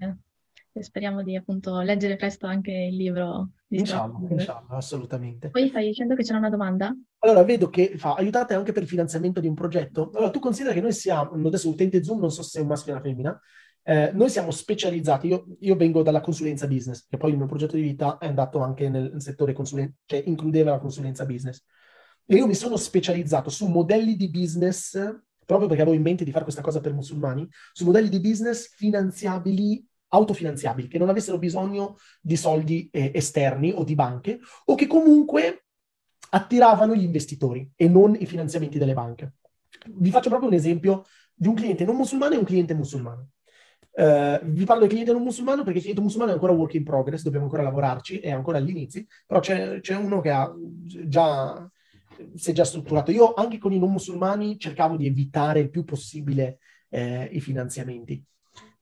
[0.81, 5.49] speriamo di appunto leggere presto anche il libro di Inshallah, inshallah, assolutamente.
[5.49, 6.95] Poi stai dicendo che c'era una domanda?
[7.19, 10.11] Allora, vedo che fa, aiutate anche per il finanziamento di un progetto.
[10.13, 12.91] Allora, tu considera che noi siamo, adesso utente Zoom, non so se è un maschio
[12.93, 13.39] o una femmina,
[13.87, 17.75] eh, noi siamo specializzati, io, io, vengo dalla consulenza business, che poi il mio progetto
[17.75, 21.63] di vita è andato anche nel settore consulenza, cioè includeva la consulenza business.
[22.25, 24.93] E io mi sono specializzato su modelli di business,
[25.45, 28.73] proprio perché avevo in mente di fare questa cosa per musulmani, su modelli di business
[28.75, 34.87] finanziabili autofinanziabili, che non avessero bisogno di soldi eh, esterni o di banche, o che
[34.87, 35.65] comunque
[36.31, 39.33] attiravano gli investitori e non i finanziamenti delle banche.
[39.87, 41.03] Vi faccio proprio un esempio
[41.35, 43.29] di un cliente non musulmano e un cliente musulmano.
[43.97, 46.83] Uh, vi parlo del cliente non musulmano perché il cliente musulmano è ancora work in
[46.83, 51.69] progress, dobbiamo ancora lavorarci, è ancora agli inizi, però c'è, c'è uno che ha già,
[52.33, 53.11] si è già strutturato.
[53.11, 58.21] Io anche con i non musulmani cercavo di evitare il più possibile eh, i finanziamenti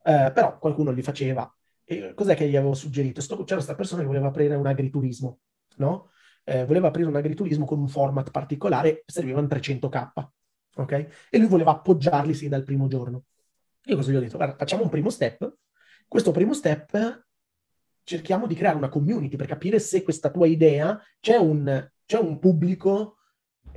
[0.03, 1.51] eh, però qualcuno li faceva.
[1.85, 3.21] E cos'è che gli avevo suggerito?
[3.21, 5.39] Sto, c'era questa persona che voleva aprire un agriturismo,
[5.77, 6.09] no?
[6.43, 10.31] Eh, voleva aprire un agriturismo con un format particolare, servivano 300k.
[10.75, 10.91] ok?
[11.29, 13.23] E lui voleva appoggiarli sin dal primo giorno.
[13.85, 14.37] Io cosa gli ho detto?
[14.37, 15.57] Guarda, facciamo un primo step.
[16.07, 17.25] Questo primo step
[18.03, 22.39] cerchiamo di creare una community per capire se questa tua idea c'è un, c'è un
[22.39, 23.17] pubblico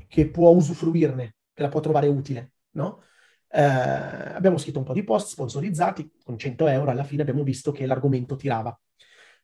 [0.08, 3.02] che può usufruirne, che la può trovare utile, no?
[3.48, 7.72] Eh, abbiamo scritto un po' di post sponsorizzati con 100 euro, alla fine abbiamo visto
[7.72, 8.78] che l'argomento tirava.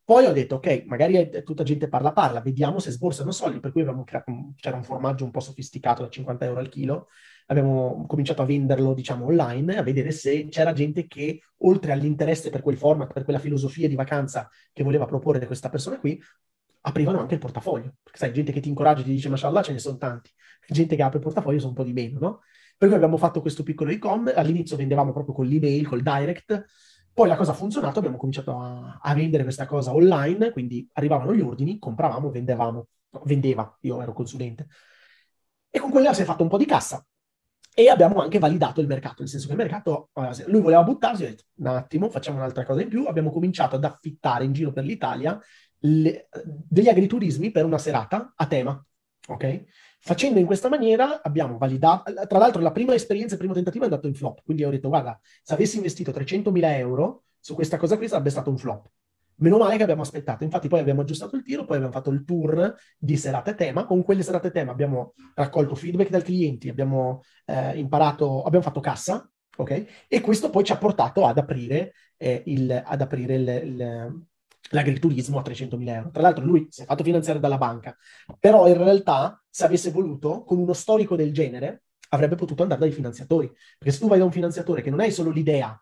[0.04, 3.72] Poi ho detto, ok, magari è, tutta gente parla parla, vediamo se sborsano soldi, per
[3.72, 7.08] cui creato c'era un formaggio un po' sofisticato da 50 euro al chilo,
[7.52, 12.62] abbiamo cominciato a venderlo, diciamo, online, a vedere se c'era gente che, oltre all'interesse per
[12.62, 16.20] quel format, per quella filosofia di vacanza che voleva proporre questa persona qui,
[16.82, 17.94] aprivano anche il portafoglio.
[18.02, 20.30] Perché sai, gente che ti incoraggia e ti dice, mashallah, ce ne sono tanti.
[20.68, 22.40] Gente che apre il portafoglio sono un po' di meno, no?
[22.76, 26.64] Per cui abbiamo fatto questo piccolo e-com, all'inizio vendevamo proprio con l'email, col direct,
[27.12, 31.34] poi la cosa ha funzionato, abbiamo cominciato a, a vendere questa cosa online, quindi arrivavano
[31.34, 32.86] gli ordini, compravamo, vendevamo,
[33.24, 34.66] vendeva, io ero consulente.
[35.70, 37.04] E con quella si è fatto un po' di cassa,
[37.74, 40.10] e abbiamo anche validato il mercato, nel senso che il mercato,
[40.46, 43.84] lui voleva buttarsi, ho detto un attimo, facciamo un'altra cosa in più, abbiamo cominciato ad
[43.84, 45.40] affittare in giro per l'Italia
[45.78, 48.84] le, degli agriturismi per una serata a tema,
[49.28, 49.64] ok?
[50.00, 53.88] Facendo in questa maniera abbiamo validato, tra l'altro la prima esperienza, il primo tentativo è
[53.88, 57.96] andato in flop, quindi ho detto guarda, se avessi investito 300.000 euro su questa cosa
[57.96, 58.88] qui sarebbe stato un flop.
[59.42, 62.24] Meno male che abbiamo aspettato, infatti poi abbiamo aggiustato il tiro, poi abbiamo fatto il
[62.24, 67.76] tour di serate tema, con quelle serate tema abbiamo raccolto feedback dai clienti, abbiamo eh,
[67.76, 70.06] imparato, abbiamo fatto cassa, ok?
[70.06, 74.26] E questo poi ci ha portato ad aprire, eh, il, ad aprire il, il,
[74.70, 76.10] l'agriturismo a 300.000 euro.
[76.12, 77.96] Tra l'altro lui si è fatto finanziare dalla banca,
[78.38, 82.92] però in realtà se avesse voluto, con uno storico del genere, avrebbe potuto andare dai
[82.92, 83.50] finanziatori.
[83.76, 85.76] Perché se tu vai da un finanziatore che non hai solo l'idea,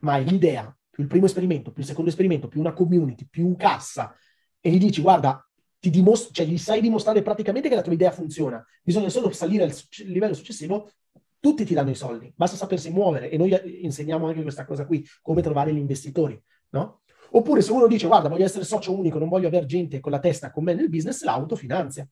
[0.00, 3.56] ma hai l'idea, più il primo esperimento, più il secondo esperimento, più una community, più
[3.56, 4.14] cassa,
[4.60, 5.44] e gli dici, guarda,
[5.80, 9.64] ti dimostri, cioè gli sai dimostrare praticamente che la tua idea funziona, bisogna solo salire
[9.64, 9.74] al
[10.06, 10.92] livello successivo,
[11.40, 15.04] tutti ti danno i soldi, basta sapersi muovere e noi insegniamo anche questa cosa qui,
[15.20, 16.40] come trovare gli investitori,
[16.70, 17.00] no?
[17.32, 20.20] Oppure se uno dice, guarda, voglio essere socio unico, non voglio avere gente con la
[20.20, 22.08] testa con me nel business, l'autofinanzia.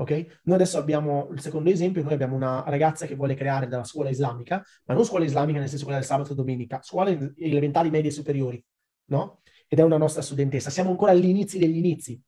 [0.00, 0.40] Ok?
[0.44, 4.10] Noi adesso abbiamo il secondo esempio, noi abbiamo una ragazza che vuole creare della scuola
[4.10, 8.10] islamica, ma non scuola islamica nel senso quella del sabato e domenica, scuole elementari, medie
[8.10, 8.64] e superiori,
[9.06, 9.40] no?
[9.66, 10.70] Ed è una nostra studentessa.
[10.70, 12.20] Siamo ancora agli inizi degli inizi.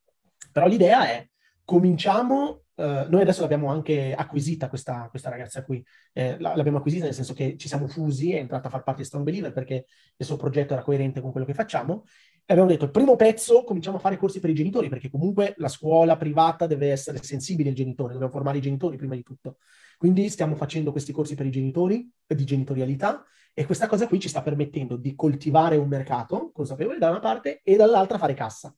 [0.51, 1.29] Però l'idea è,
[1.65, 7.13] cominciamo Uh, noi adesso l'abbiamo anche acquisita questa, questa ragazza qui, eh, l'abbiamo acquisita nel
[7.13, 9.85] senso che ci siamo fusi, è entrata a far parte di Strong Believer perché
[10.17, 12.05] il suo progetto era coerente con quello che facciamo
[12.53, 15.69] abbiamo detto il primo pezzo cominciamo a fare corsi per i genitori perché comunque la
[15.69, 19.59] scuola privata deve essere sensibile al genitore, dobbiamo formare i genitori prima di tutto.
[19.97, 24.29] Quindi stiamo facendo questi corsi per i genitori, di genitorialità e questa cosa qui ci
[24.29, 28.75] sta permettendo di coltivare un mercato consapevole da una parte e dall'altra fare cassa.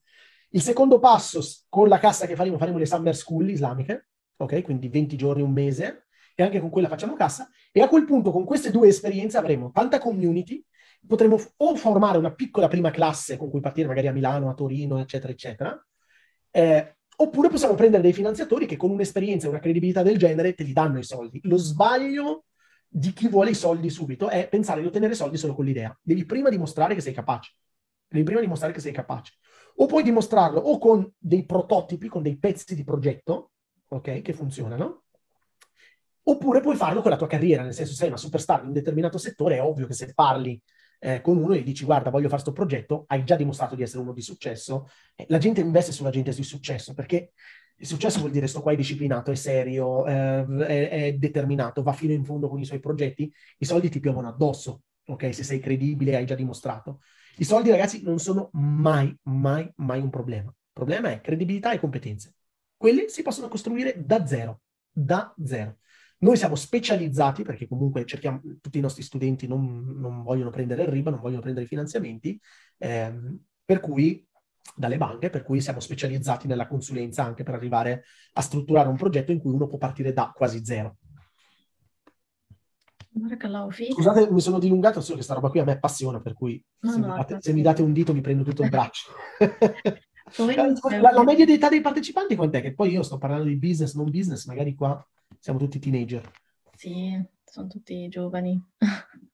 [0.49, 4.61] Il secondo passo, con la cassa che faremo, faremo le summer school islamiche, ok?
[4.61, 7.49] Quindi 20 giorni, un mese, e anche con quella facciamo cassa.
[7.71, 10.63] E a quel punto, con queste due esperienze, avremo tanta community,
[11.05, 14.99] potremo o formare una piccola prima classe con cui partire magari a Milano, a Torino,
[14.99, 15.87] eccetera, eccetera,
[16.51, 20.63] eh, oppure possiamo prendere dei finanziatori che con un'esperienza e una credibilità del genere te
[20.63, 21.39] li danno i soldi.
[21.43, 22.45] Lo sbaglio
[22.87, 25.97] di chi vuole i soldi subito è pensare di ottenere soldi solo con l'idea.
[26.01, 27.53] Devi prima dimostrare che sei capace.
[28.07, 29.33] Devi prima dimostrare che sei capace
[29.75, 33.51] o puoi dimostrarlo o con dei prototipi, con dei pezzi di progetto,
[33.87, 35.03] ok, che funzionano,
[36.23, 39.17] oppure puoi farlo con la tua carriera, nel senso sei una superstar in un determinato
[39.17, 40.61] settore, è ovvio che se parli
[41.03, 44.01] eh, con uno e dici guarda voglio fare questo progetto, hai già dimostrato di essere
[44.01, 47.33] uno di successo, eh, la gente investe sulla gente di successo perché
[47.75, 51.91] il successo vuol dire sto qua è disciplinato, è serio, eh, è, è, determinato, va
[51.91, 55.33] fino in fondo con i suoi progetti, i soldi ti piovono addosso, ok?
[55.33, 57.01] Se sei credibile hai già dimostrato.
[57.37, 60.49] I soldi, ragazzi, non sono mai, mai, mai un problema.
[60.49, 62.35] Il problema è credibilità e competenze.
[62.77, 65.79] Quelle si possono costruire da zero, da zero.
[66.23, 70.87] Noi siamo specializzati perché comunque cerchiamo, tutti i nostri studenti non, non vogliono prendere il
[70.87, 72.39] RIBA, non vogliono prendere i finanziamenti,
[72.77, 74.25] ehm, per cui
[74.73, 79.33] dalle banche, per cui siamo specializzati nella consulenza anche per arrivare a strutturare un progetto
[79.33, 80.95] in cui uno può partire da quasi zero.
[83.91, 86.91] Scusate, mi sono dilungato, solo che questa roba qui a me appassiona, per cui no,
[86.91, 89.11] se, no, mi date, se, mi date, un dito mi prendo tutto il braccio.
[91.01, 92.61] la, la, media di età dei partecipanti quant'è?
[92.61, 95.05] Che poi io sto parlando di business, non business, magari qua
[95.43, 96.31] siamo tutti teenager.
[96.73, 98.57] Sì, sono tutti giovani.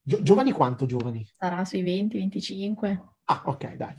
[0.01, 1.23] Gio- giovani quanto giovani?
[1.37, 2.99] Sarà sui 20-25.
[3.25, 3.95] Ah, ok, dai.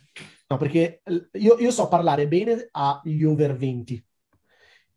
[0.49, 1.03] No, perché
[1.35, 4.05] io, io so parlare bene agli over 20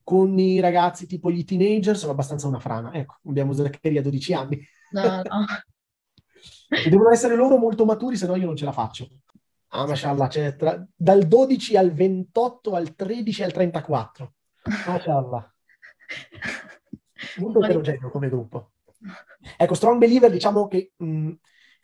[0.04, 2.92] con i ragazzi tipo gli teenager sono abbastanza una frana.
[2.92, 4.68] Ecco, abbiamo Zaccaria a 12 anni.
[4.90, 5.46] No, no.
[6.90, 9.08] Devono essere loro molto maturi, se no io non ce la faccio.
[9.68, 14.34] Ah, mashallah, cioè, tra, dal 12 al 28 al 13 al 34.
[14.88, 15.54] Mashallah.
[17.38, 18.72] Molto eterogeneo come gruppo.
[19.58, 21.32] Ecco, strong believer diciamo che mh,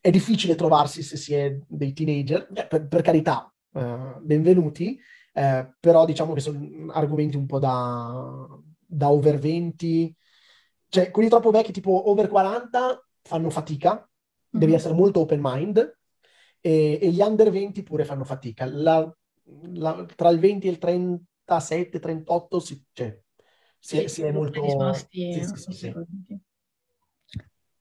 [0.02, 5.00] è difficile trovarsi se si è dei teenager, per, per, carità, eh, benvenuti,
[5.34, 8.48] eh, però diciamo che sono argomenti un po' da,
[8.86, 10.16] da over 20,
[10.88, 14.08] cioè quelli troppo vecchi tipo over 40 fanno fatica,
[14.50, 14.76] devi mm-hmm.
[14.76, 15.98] essere molto open mind,
[16.62, 18.66] e, e, gli under 20 pure fanno fatica.
[18.66, 19.14] La,
[19.74, 23.20] la, tra il 20 e il 37, 38 si, cioè,
[23.80, 24.93] si, sì, si è molto...
[24.93, 25.93] Sì, sì, sì,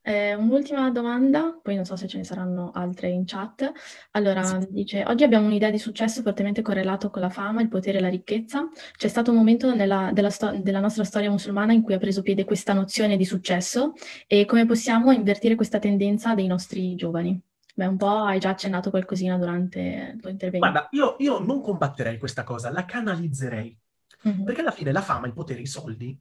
[0.08, 3.70] eh, un'ultima domanda, poi non so se ce ne saranno altre in chat.
[4.12, 4.66] Allora, sì.
[4.70, 8.08] dice, oggi abbiamo un'idea di successo fortemente correlato con la fama, il potere e la
[8.08, 8.70] ricchezza.
[8.96, 12.22] C'è stato un momento nella, della, sto- della, nostra storia musulmana in cui ha preso
[12.22, 13.92] piede questa nozione di successo
[14.26, 17.38] e come possiamo invertire questa tendenza dei nostri giovani?
[17.74, 20.70] Beh, un po' hai già accennato qualcosina durante il tuo intervento.
[20.70, 23.78] Guarda, io, io non combatterei questa cosa, la canalizzerei.
[24.26, 24.44] Mm-hmm.
[24.44, 26.18] Perché alla fine la fama, il potere, i soldi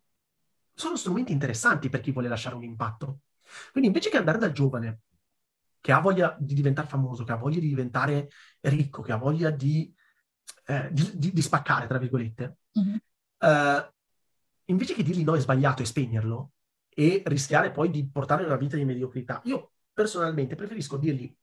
[0.74, 3.22] sono strumenti interessanti per chi vuole lasciare un impatto.
[3.72, 5.00] Quindi invece che andare dal giovane
[5.80, 8.30] che ha voglia di diventare famoso, che ha voglia di diventare
[8.62, 9.94] ricco, che ha voglia di,
[10.66, 12.96] eh, di, di, di spaccare, tra virgolette, mm-hmm.
[13.40, 13.94] eh,
[14.66, 16.52] invece che dirgli no è sbagliato e spegnerlo
[16.90, 21.34] e rischiare poi di portare una vita di mediocrità, io personalmente preferisco dirgli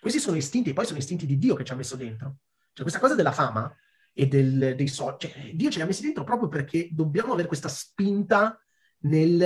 [0.00, 2.36] questi sono istinti, e poi sono istinti di Dio che ci ha messo dentro.
[2.72, 3.74] Cioè questa cosa della fama
[4.18, 7.46] e del, dei soldi, cioè, Dio ce li ha messi dentro proprio perché dobbiamo avere
[7.46, 8.60] questa spinta
[9.02, 9.40] nel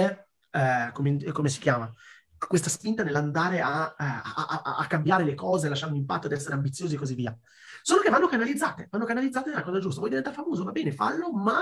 [0.50, 1.92] eh, come, come, si chiama?
[2.38, 4.22] Questa spinta nell'andare a, eh, a,
[4.62, 7.38] a, a, cambiare le cose, lasciare un impatto, ad essere ambiziosi e così via.
[7.82, 9.98] Solo che vanno canalizzate, vanno canalizzate nella cosa giusta.
[9.98, 10.64] Vuoi diventare famoso?
[10.64, 11.60] Va bene, fallo, ma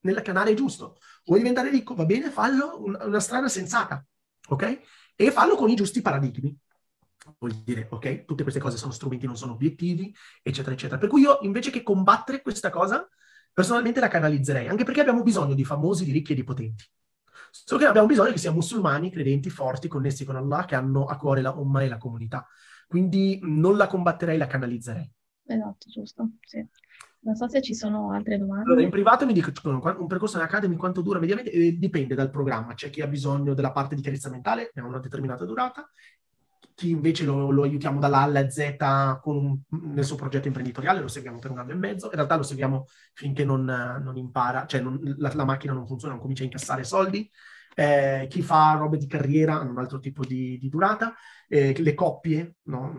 [0.00, 0.98] nel canale giusto.
[1.24, 1.94] Vuoi diventare ricco?
[1.94, 4.04] Va bene, fallo una, una strada sensata,
[4.48, 4.80] ok?
[5.16, 6.54] E fallo con i giusti paradigmi.
[7.38, 10.98] Vuol dire, ok, tutte queste cose sono strumenti, non sono obiettivi, eccetera, eccetera.
[10.98, 13.08] Per cui io, invece che combattere questa cosa,
[13.52, 16.84] personalmente la canalizzerei, anche perché abbiamo bisogno di famosi, di ricchi e di potenti.
[17.50, 21.16] Solo che abbiamo bisogno che siano musulmani, credenti, forti, connessi con Allah, che hanno a
[21.16, 22.46] cuore la Ummah e la comunità.
[22.86, 25.12] Quindi non la combatterei, la canalizzerei.
[25.46, 26.64] Esatto, giusto, sì.
[27.22, 28.64] Non so se ci sono altre domande.
[28.64, 31.50] Allora, in privato mi dicono un percorso in Academy quanto dura mediamente?
[31.50, 32.72] Eh, dipende dal programma.
[32.74, 35.90] C'è chi ha bisogno della parte di chiarezza mentale, che ha una determinata durata,
[36.80, 38.74] chi invece lo, lo aiutiamo dalla A alla Z
[39.24, 39.58] un,
[39.92, 42.86] nel suo progetto imprenditoriale, lo seguiamo per un anno e mezzo, in realtà lo seguiamo
[43.12, 46.82] finché non, non impara, cioè non, la, la, macchina non funziona, non comincia a incassare
[46.84, 47.30] soldi.
[47.74, 51.14] Eh, chi fa robe di carriera hanno un altro tipo di, di durata,
[51.48, 52.94] eh, le coppie, no?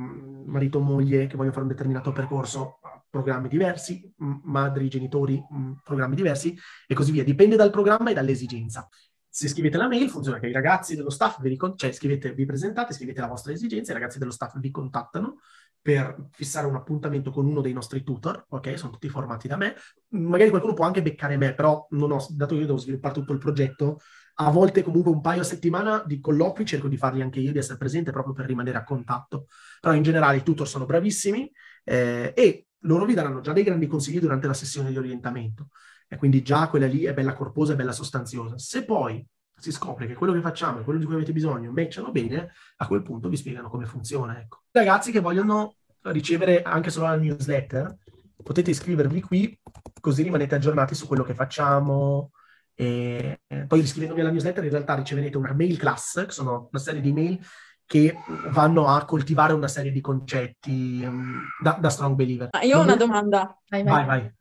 [0.46, 2.80] marito o moglie che vogliono fare un determinato percorso,
[3.10, 4.14] programmi diversi,
[4.44, 5.44] madri, genitori,
[5.84, 6.56] programmi diversi
[6.86, 7.24] e così via.
[7.24, 8.88] Dipende dal programma e dall'esigenza
[9.34, 12.46] se scrivete la mail funziona che i ragazzi dello staff vi, ricon- cioè scrivete, vi
[12.46, 15.38] presentate, scrivete la vostra esigenza, i ragazzi dello staff vi contattano
[15.82, 18.78] per fissare un appuntamento con uno dei nostri tutor, ok?
[18.78, 19.76] Sono tutti formati da me.
[20.10, 23.32] Magari qualcuno può anche beccare me, però non ho, dato che io devo sviluppare tutto
[23.32, 24.00] il progetto,
[24.36, 27.58] a volte comunque un paio a settimana di colloqui cerco di farli anche io, di
[27.58, 29.48] essere presente proprio per rimanere a contatto.
[29.80, 31.50] Però in generale i tutor sono bravissimi
[31.86, 35.70] eh, e loro vi daranno già dei grandi consigli durante la sessione di orientamento
[36.14, 38.58] e quindi già quella lì è bella corposa e bella sostanziosa.
[38.58, 42.12] Se poi si scopre che quello che facciamo e quello di cui avete bisogno matchano
[42.12, 44.38] bene, a quel punto vi spiegano come funziona.
[44.38, 44.64] Ecco.
[44.72, 47.96] Ragazzi che vogliono ricevere anche solo la newsletter,
[48.44, 49.58] potete iscrivervi qui,
[50.02, 52.32] così rimanete aggiornati su quello che facciamo.
[52.74, 57.00] E poi iscrivendovi alla newsletter in realtà riceverete una mail class, che sono una serie
[57.00, 57.40] di mail
[57.86, 58.18] che
[58.50, 62.50] vanno a coltivare una serie di concetti um, da, da, strong believer.
[62.64, 63.58] Io ho una domanda.
[63.70, 64.06] Vai, vai.
[64.06, 64.36] vai.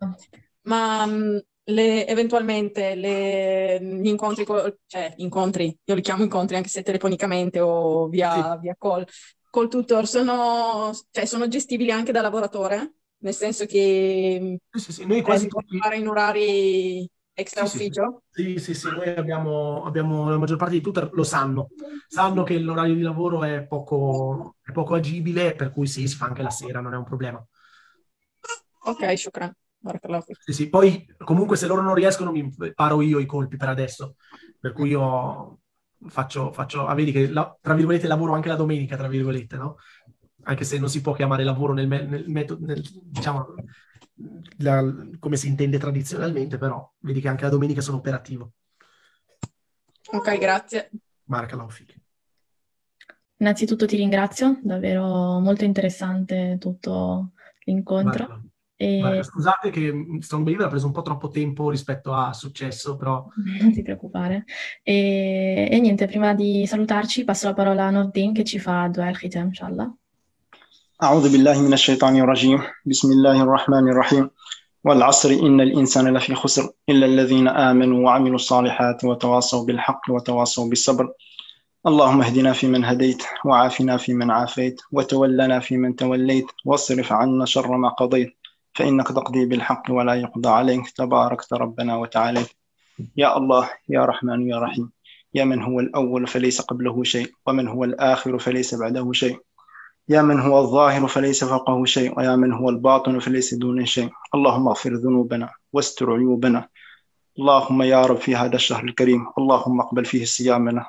[0.63, 1.37] Ma mm,
[1.71, 4.45] le, eventualmente le, gli incontri,
[4.87, 8.61] cioè incontri, io li chiamo incontri anche se telefonicamente o via, sì.
[8.61, 9.05] via call,
[9.49, 12.95] col tutor, sono, cioè, sono gestibili anche da lavoratore?
[13.23, 15.77] Nel senso che sì, sì, noi quasi tutti...
[15.77, 18.23] fare in orari extra sì, ufficio?
[18.31, 21.69] Sì, sì, sì, noi abbiamo, abbiamo, la maggior parte dei tutor lo sanno,
[22.09, 26.27] sanno che l'orario di lavoro è poco, è poco agibile, per cui sì, si fa
[26.27, 27.45] anche la sera, non è un problema.
[28.85, 29.53] Ok, shukran.
[30.43, 34.17] Sì, sì, poi comunque se loro non riescono mi paro io i colpi per adesso,
[34.59, 35.61] per cui io
[36.09, 39.77] faccio, faccio ah, vedi che la, tra virgolette lavoro anche la domenica, tra virgolette, no?
[40.45, 43.55] Anche se non si può chiamare lavoro nel, nel metodo, nel, diciamo,
[44.59, 44.83] la,
[45.19, 48.53] come si intende tradizionalmente, però vedi che anche la domenica sono operativo.
[50.13, 50.91] Ok, grazie.
[51.25, 51.95] Marca Laufik.
[53.37, 57.31] Innanzitutto ti ringrazio, davvero molto interessante tutto
[57.65, 58.27] l'incontro.
[58.27, 58.50] Marca.
[58.83, 59.21] E...
[59.23, 63.27] scusate che Strong Believer ha preso un po' troppo tempo rispetto a successo, però...
[63.61, 64.45] Non ti preoccupare.
[64.83, 69.07] E, e niente, prima di salutarci passo la parola a Nordin che ci fa dua
[69.07, 69.95] al-khitam, inshallah.
[71.03, 74.31] أعوذ بالله من الشيطان الرجيم بسم الله الرحمن الرحيم
[74.85, 81.13] والعصر إن الإنسان لفي خسر إلا الذين آمنوا وعملوا الصالحات وتواصوا بالحق وتواصوا بالصبر
[81.87, 88.40] اللهم اهدنا فيمن هديت وعافنا فيمن عافيت وتولنا فيمن توليت واصرف عنا شر ما قضيت
[88.75, 90.91] فإنك تقضي بالحق ولا يقضى عليك.
[90.91, 92.45] تباركت ربنا وتعالى.
[93.17, 94.91] يا الله يا رحمن يا رحيم.
[95.35, 99.41] يا من هو الأول فليس قبله شيء ومن هو الآخر فليس بعده شيء.
[100.09, 104.11] يا من هو الظاهر فليس فوقه شيء ويا من هو الباطن فليس دونه شيء.
[104.35, 106.69] اللهم اغفر ذنوبنا واستر عيوبنا.
[107.39, 110.87] اللهم يا رب في هذا الشهر الكريم اللهم اقبل فيه صيامنا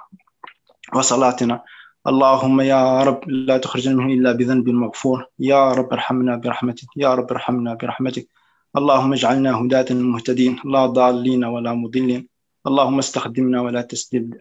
[0.94, 1.64] وصلاتنا.
[2.08, 5.26] اللهم يا رب لا تخرجنا منه إلا بذنب مغفور.
[5.40, 6.88] يا رب ارحمنا برحمتك.
[6.98, 8.28] يا رب ارحمنا برحمتك.
[8.78, 10.60] اللهم اجعلنا هداة مهتدين.
[10.66, 12.28] لا ضالين ولا مضلين.
[12.68, 13.82] اللهم استخدمنا ولا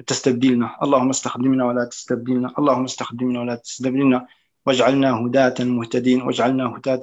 [0.06, 0.76] تستبدلنا.
[0.82, 2.48] اللهم استخدمنا ولا تستبدلنا.
[2.58, 4.26] اللهم استخدمنا ولا تستبدلنا.
[4.66, 6.22] واجعلنا هداة مهتدين.
[6.22, 7.00] واجعلنا هداة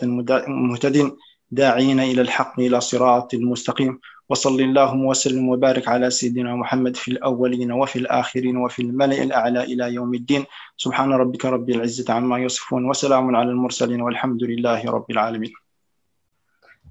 [0.48, 1.12] مهتدين.
[1.52, 4.00] داعين إلى الحق إلى صراط المستقيم.
[4.30, 9.94] وصلي اللهم وسلم وبارك على سيدنا محمد في الأولين وفي الآخرين وفي الملأ الأعلى إلى
[9.94, 10.46] يوم الدين.
[10.78, 15.54] سبحان ربك رب العزة عما يصفون وسلام على المرسلين والحمد لله رب العالمين.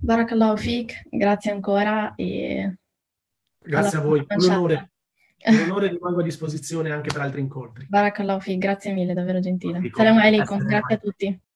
[0.03, 0.95] بارك الله فيك.
[1.13, 2.75] Grazie ancora e
[3.59, 4.27] grazie a voi.
[4.29, 4.91] un onore
[5.47, 7.87] un onore rimango a disposizione anche per altri incontri.
[7.91, 9.79] بارك الله فيك grazie mille davvero gentile.
[9.79, 11.41] السلام عليكم grazie a tutti.